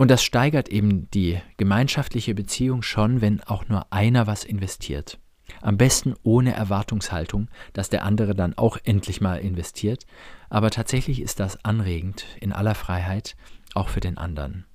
Und 0.02 0.10
das 0.10 0.24
steigert 0.24 0.68
eben 0.68 1.08
die 1.12 1.38
gemeinschaftliche 1.58 2.34
Beziehung 2.34 2.82
schon, 2.82 3.20
wenn 3.20 3.40
auch 3.40 3.68
nur 3.68 3.92
einer 3.92 4.26
was 4.26 4.42
investiert. 4.42 5.20
Am 5.60 5.76
besten 5.76 6.14
ohne 6.24 6.54
Erwartungshaltung, 6.54 7.46
dass 7.72 7.88
der 7.88 8.02
andere 8.02 8.34
dann 8.34 8.58
auch 8.58 8.78
endlich 8.82 9.20
mal 9.20 9.36
investiert. 9.36 10.04
Aber 10.50 10.72
tatsächlich 10.72 11.22
ist 11.22 11.38
das 11.38 11.64
anregend 11.64 12.24
in 12.40 12.52
aller 12.52 12.74
Freiheit, 12.74 13.36
auch 13.74 13.88
für 13.88 14.00
den 14.00 14.18
anderen. 14.18 14.66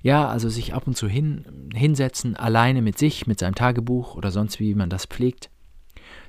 Ja, 0.00 0.26
also 0.26 0.48
sich 0.48 0.72
ab 0.72 0.86
und 0.86 0.96
zu 0.96 1.08
hin, 1.08 1.70
hinsetzen, 1.74 2.34
alleine 2.34 2.80
mit 2.80 2.96
sich, 2.96 3.26
mit 3.26 3.38
seinem 3.38 3.54
Tagebuch 3.54 4.14
oder 4.14 4.30
sonst 4.30 4.60
wie 4.60 4.74
man 4.74 4.88
das 4.88 5.04
pflegt, 5.04 5.50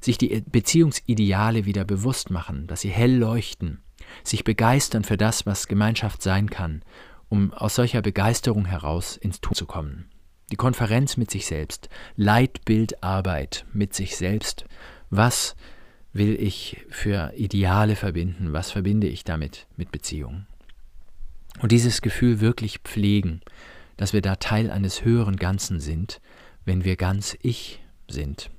sich 0.01 0.17
die 0.17 0.43
Beziehungsideale 0.45 1.63
wieder 1.63 1.85
bewusst 1.85 2.31
machen, 2.31 2.67
dass 2.67 2.81
sie 2.81 2.89
hell 2.89 3.15
leuchten, 3.15 3.81
sich 4.25 4.43
begeistern 4.43 5.05
für 5.05 5.15
das, 5.15 5.45
was 5.45 5.69
Gemeinschaft 5.69 6.21
sein 6.21 6.49
kann, 6.49 6.83
um 7.29 7.53
aus 7.53 7.75
solcher 7.75 8.01
Begeisterung 8.01 8.65
heraus 8.65 9.15
ins 9.17 9.41
Tun 9.41 9.55
zu 9.55 9.65
kommen. 9.65 10.09
Die 10.51 10.55
Konferenz 10.55 11.15
mit 11.15 11.29
sich 11.29 11.45
selbst, 11.45 11.89
Leitbildarbeit 12.15 13.65
mit 13.71 13.93
sich 13.93 14.17
selbst. 14.17 14.65
Was 15.09 15.55
will 16.11 16.35
ich 16.41 16.85
für 16.89 17.33
Ideale 17.35 17.95
verbinden? 17.95 18.51
Was 18.51 18.71
verbinde 18.71 19.07
ich 19.07 19.23
damit 19.23 19.67
mit 19.77 19.91
Beziehungen? 19.91 20.47
Und 21.61 21.71
dieses 21.71 22.01
Gefühl 22.01 22.39
wirklich 22.39 22.79
pflegen, 22.79 23.41
dass 23.97 24.13
wir 24.13 24.21
da 24.21 24.37
Teil 24.37 24.71
eines 24.71 25.03
höheren 25.03 25.35
Ganzen 25.35 25.79
sind, 25.79 26.21
wenn 26.65 26.83
wir 26.83 26.95
ganz 26.95 27.37
ich 27.41 27.83
sind. 28.07 28.49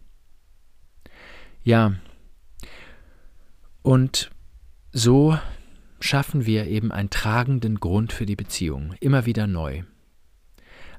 Ja, 1.65 1.95
und 3.83 4.31
so 4.93 5.39
schaffen 6.01 6.47
wir 6.47 6.67
eben 6.67 6.91
einen 6.91 7.11
tragenden 7.11 7.79
Grund 7.79 8.13
für 8.13 8.27
die 8.27 8.37
Beziehung, 8.37 8.95
immer 9.01 9.27
wieder 9.27 9.47
neu. 9.47 9.83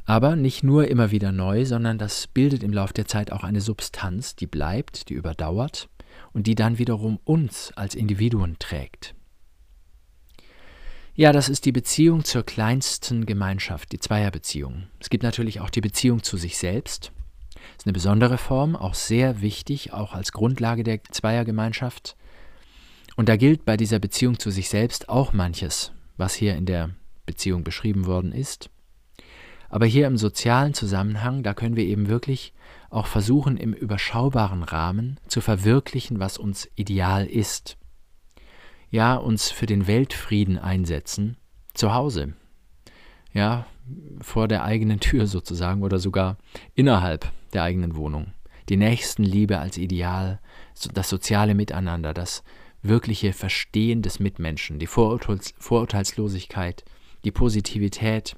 Aber 0.06 0.36
nicht 0.36 0.64
nur 0.64 0.88
immer 0.88 1.12
wieder 1.12 1.32
neu, 1.32 1.66
sondern 1.66 1.98
das 1.98 2.28
bildet 2.28 2.64
im 2.64 2.74
Laufe 2.74 2.94
der 2.94 3.06
Zeit 3.06 3.32
auch 3.32 3.44
eine 3.44 3.62
Substanz, 3.62 4.36
die 4.36 4.48
bleibt, 4.48 5.10
die 5.10 5.14
überdauert 5.14 5.90
und 6.34 6.48
die 6.48 6.56
dann 6.56 6.78
wiederum 6.78 7.20
uns 7.24 7.72
als 7.76 7.96
Individuen 7.96 8.58
trägt. 8.60 9.16
Ja, 11.14 11.34
das 11.34 11.50
ist 11.50 11.66
die 11.66 11.72
Beziehung 11.72 12.24
zur 12.24 12.44
kleinsten 12.44 13.26
Gemeinschaft, 13.26 13.92
die 13.92 14.00
Zweierbeziehung. 14.00 14.88
Es 15.00 15.10
gibt 15.10 15.24
natürlich 15.24 15.60
auch 15.60 15.70
die 15.70 15.82
Beziehung 15.82 16.24
zu 16.24 16.38
sich 16.38 16.58
selbst. 16.58 17.12
Das 17.54 17.80
ist 17.80 17.86
eine 17.86 17.94
besondere 17.94 18.38
Form, 18.38 18.76
auch 18.76 18.94
sehr 18.94 19.42
wichtig, 19.42 19.92
auch 19.92 20.14
als 20.14 20.32
Grundlage 20.32 20.84
der 20.84 21.04
Zweiergemeinschaft. 21.04 22.16
Und 23.16 23.30
da 23.30 23.36
gilt 23.36 23.66
bei 23.66 23.78
dieser 23.78 24.00
Beziehung 24.00 24.40
zu 24.40 24.52
sich 24.52 24.70
selbst 24.70 25.10
auch 25.10 25.34
manches, 25.34 25.92
was 26.18 26.34
hier 26.34 26.56
in 26.56 26.66
der 26.66 26.92
Beziehung 27.26 27.64
beschrieben 27.64 28.06
worden 28.06 28.32
ist. 28.32 28.70
Aber 29.70 29.86
hier 29.86 30.08
im 30.08 30.18
sozialen 30.18 30.74
Zusammenhang, 30.74 31.44
da 31.44 31.54
können 31.54 31.78
wir 31.78 31.86
eben 31.86 32.10
wirklich 32.10 32.54
auch 32.90 33.08
versuchen, 33.08 33.56
im 33.56 33.74
überschaubaren 33.74 34.64
Rahmen 34.64 35.18
zu 35.28 35.40
verwirklichen, 35.40 36.20
was 36.20 36.38
uns 36.38 36.70
ideal 36.76 37.26
ist. 37.26 37.78
Ja, 38.90 39.16
uns 39.16 39.50
für 39.50 39.66
den 39.66 39.88
Weltfrieden 39.88 40.60
einsetzen, 40.60 41.38
zu 41.74 41.94
Hause. 41.94 42.34
Ja, 43.34 43.66
vor 44.20 44.50
der 44.50 44.66
eigenen 44.66 45.00
Tür 45.00 45.26
sozusagen 45.26 45.84
oder 45.84 46.00
sogar 46.00 46.38
innerhalb 46.76 47.32
der 47.54 47.64
eigenen 47.64 47.96
Wohnung. 47.96 48.34
Die 48.68 48.78
Nächstenliebe 48.78 49.60
als 49.60 49.78
Ideal, 49.78 50.42
das 50.94 51.10
soziale 51.10 51.56
Miteinander, 51.56 52.14
das 52.14 52.44
wirkliche 52.82 53.34
Verstehen 53.34 54.02
des 54.02 54.20
Mitmenschen, 54.20 54.80
die 54.80 54.88
Vorurteils 54.88 55.54
Vorurteilslosigkeit, 55.60 56.84
die 57.24 57.32
Positivität, 57.32 58.36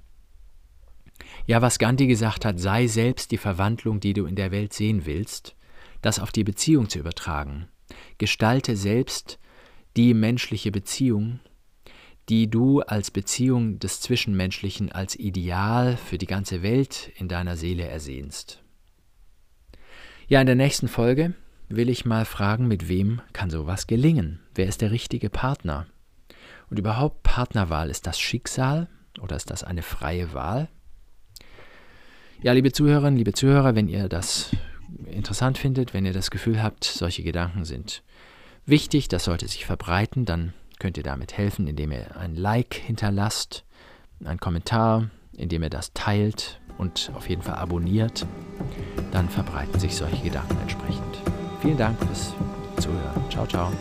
ja, 1.46 1.62
was 1.62 1.80
Gandhi 1.80 2.08
gesagt 2.08 2.46
hat, 2.46 2.60
sei 2.60 2.88
selbst 2.88 3.32
die 3.32 3.38
Verwandlung, 3.38 4.00
die 4.00 4.14
du 4.14 4.26
in 4.26 4.36
der 4.36 4.52
Welt 4.52 4.74
sehen 4.74 5.06
willst, 5.06 5.56
das 6.02 6.20
auf 6.20 6.32
die 6.32 6.44
Beziehung 6.44 6.90
zu 6.90 7.00
übertragen. 7.00 7.68
Gestalte 8.18 8.76
selbst 8.76 9.40
die 9.96 10.14
menschliche 10.14 10.72
Beziehung, 10.72 11.40
die 12.30 12.50
du 12.50 12.82
als 12.82 13.12
Beziehung 13.12 13.80
des 13.80 14.02
Zwischenmenschlichen 14.02 14.92
als 14.92 15.16
Ideal 15.16 15.98
für 15.98 16.18
die 16.18 16.26
ganze 16.26 16.64
Welt 16.64 17.12
in 17.16 17.28
deiner 17.28 17.58
Seele 17.58 17.84
ersehnst. 17.84 18.64
Ja, 20.28 20.40
in 20.40 20.48
der 20.48 20.56
nächsten 20.56 20.88
Folge 20.88 21.36
will 21.70 21.90
ich 21.90 22.06
mal 22.06 22.26
fragen, 22.26 22.68
mit 22.68 22.88
wem 22.88 23.22
kann 23.34 23.50
sowas 23.50 23.88
gelingen? 23.88 24.40
Wer 24.56 24.68
ist 24.68 24.82
der 24.82 24.92
richtige 24.92 25.30
Partner? 25.30 25.88
Und 26.70 26.80
überhaupt 26.80 27.24
Partnerwahl, 27.24 27.90
ist 27.90 28.08
das 28.08 28.20
Schicksal 28.20 28.88
oder 29.22 29.36
ist 29.36 29.50
das 29.50 29.64
eine 29.64 29.82
freie 29.82 30.34
Wahl? 30.34 30.70
Ja, 32.42 32.52
liebe 32.52 32.72
Zuhörerinnen, 32.72 33.18
liebe 33.18 33.34
Zuhörer, 33.34 33.76
wenn 33.76 33.88
ihr 33.88 34.10
das 34.10 34.56
interessant 35.06 35.58
findet, 35.58 35.94
wenn 35.94 36.06
ihr 36.06 36.14
das 36.14 36.32
Gefühl 36.32 36.62
habt, 36.62 36.84
solche 36.84 37.24
Gedanken 37.24 37.64
sind 37.66 38.04
wichtig, 38.66 39.08
das 39.08 39.26
sollte 39.26 39.48
sich 39.48 39.66
verbreiten, 39.66 40.26
dann 40.26 40.54
könnt 40.80 40.98
ihr 40.98 41.04
damit 41.04 41.38
helfen, 41.38 41.68
indem 41.68 41.92
ihr 41.92 42.18
ein 42.18 42.36
Like 42.36 42.74
hinterlasst, 42.74 43.64
einen 44.24 44.40
Kommentar, 44.40 45.10
indem 45.34 45.64
ihr 45.64 45.70
das 45.70 45.94
teilt 45.94 46.60
und 46.78 47.12
auf 47.16 47.30
jeden 47.30 47.42
Fall 47.42 47.56
abonniert. 47.56 48.26
Dann 49.12 49.30
verbreiten 49.30 49.80
sich 49.80 49.96
solche 49.96 50.24
Gedanken 50.24 50.58
entsprechend. 50.62 51.43
Vielen 51.64 51.78
Dank 51.78 51.98
fürs 52.06 52.34
Zuhören. 52.76 53.24
Ciao, 53.30 53.48
ciao. 53.48 53.72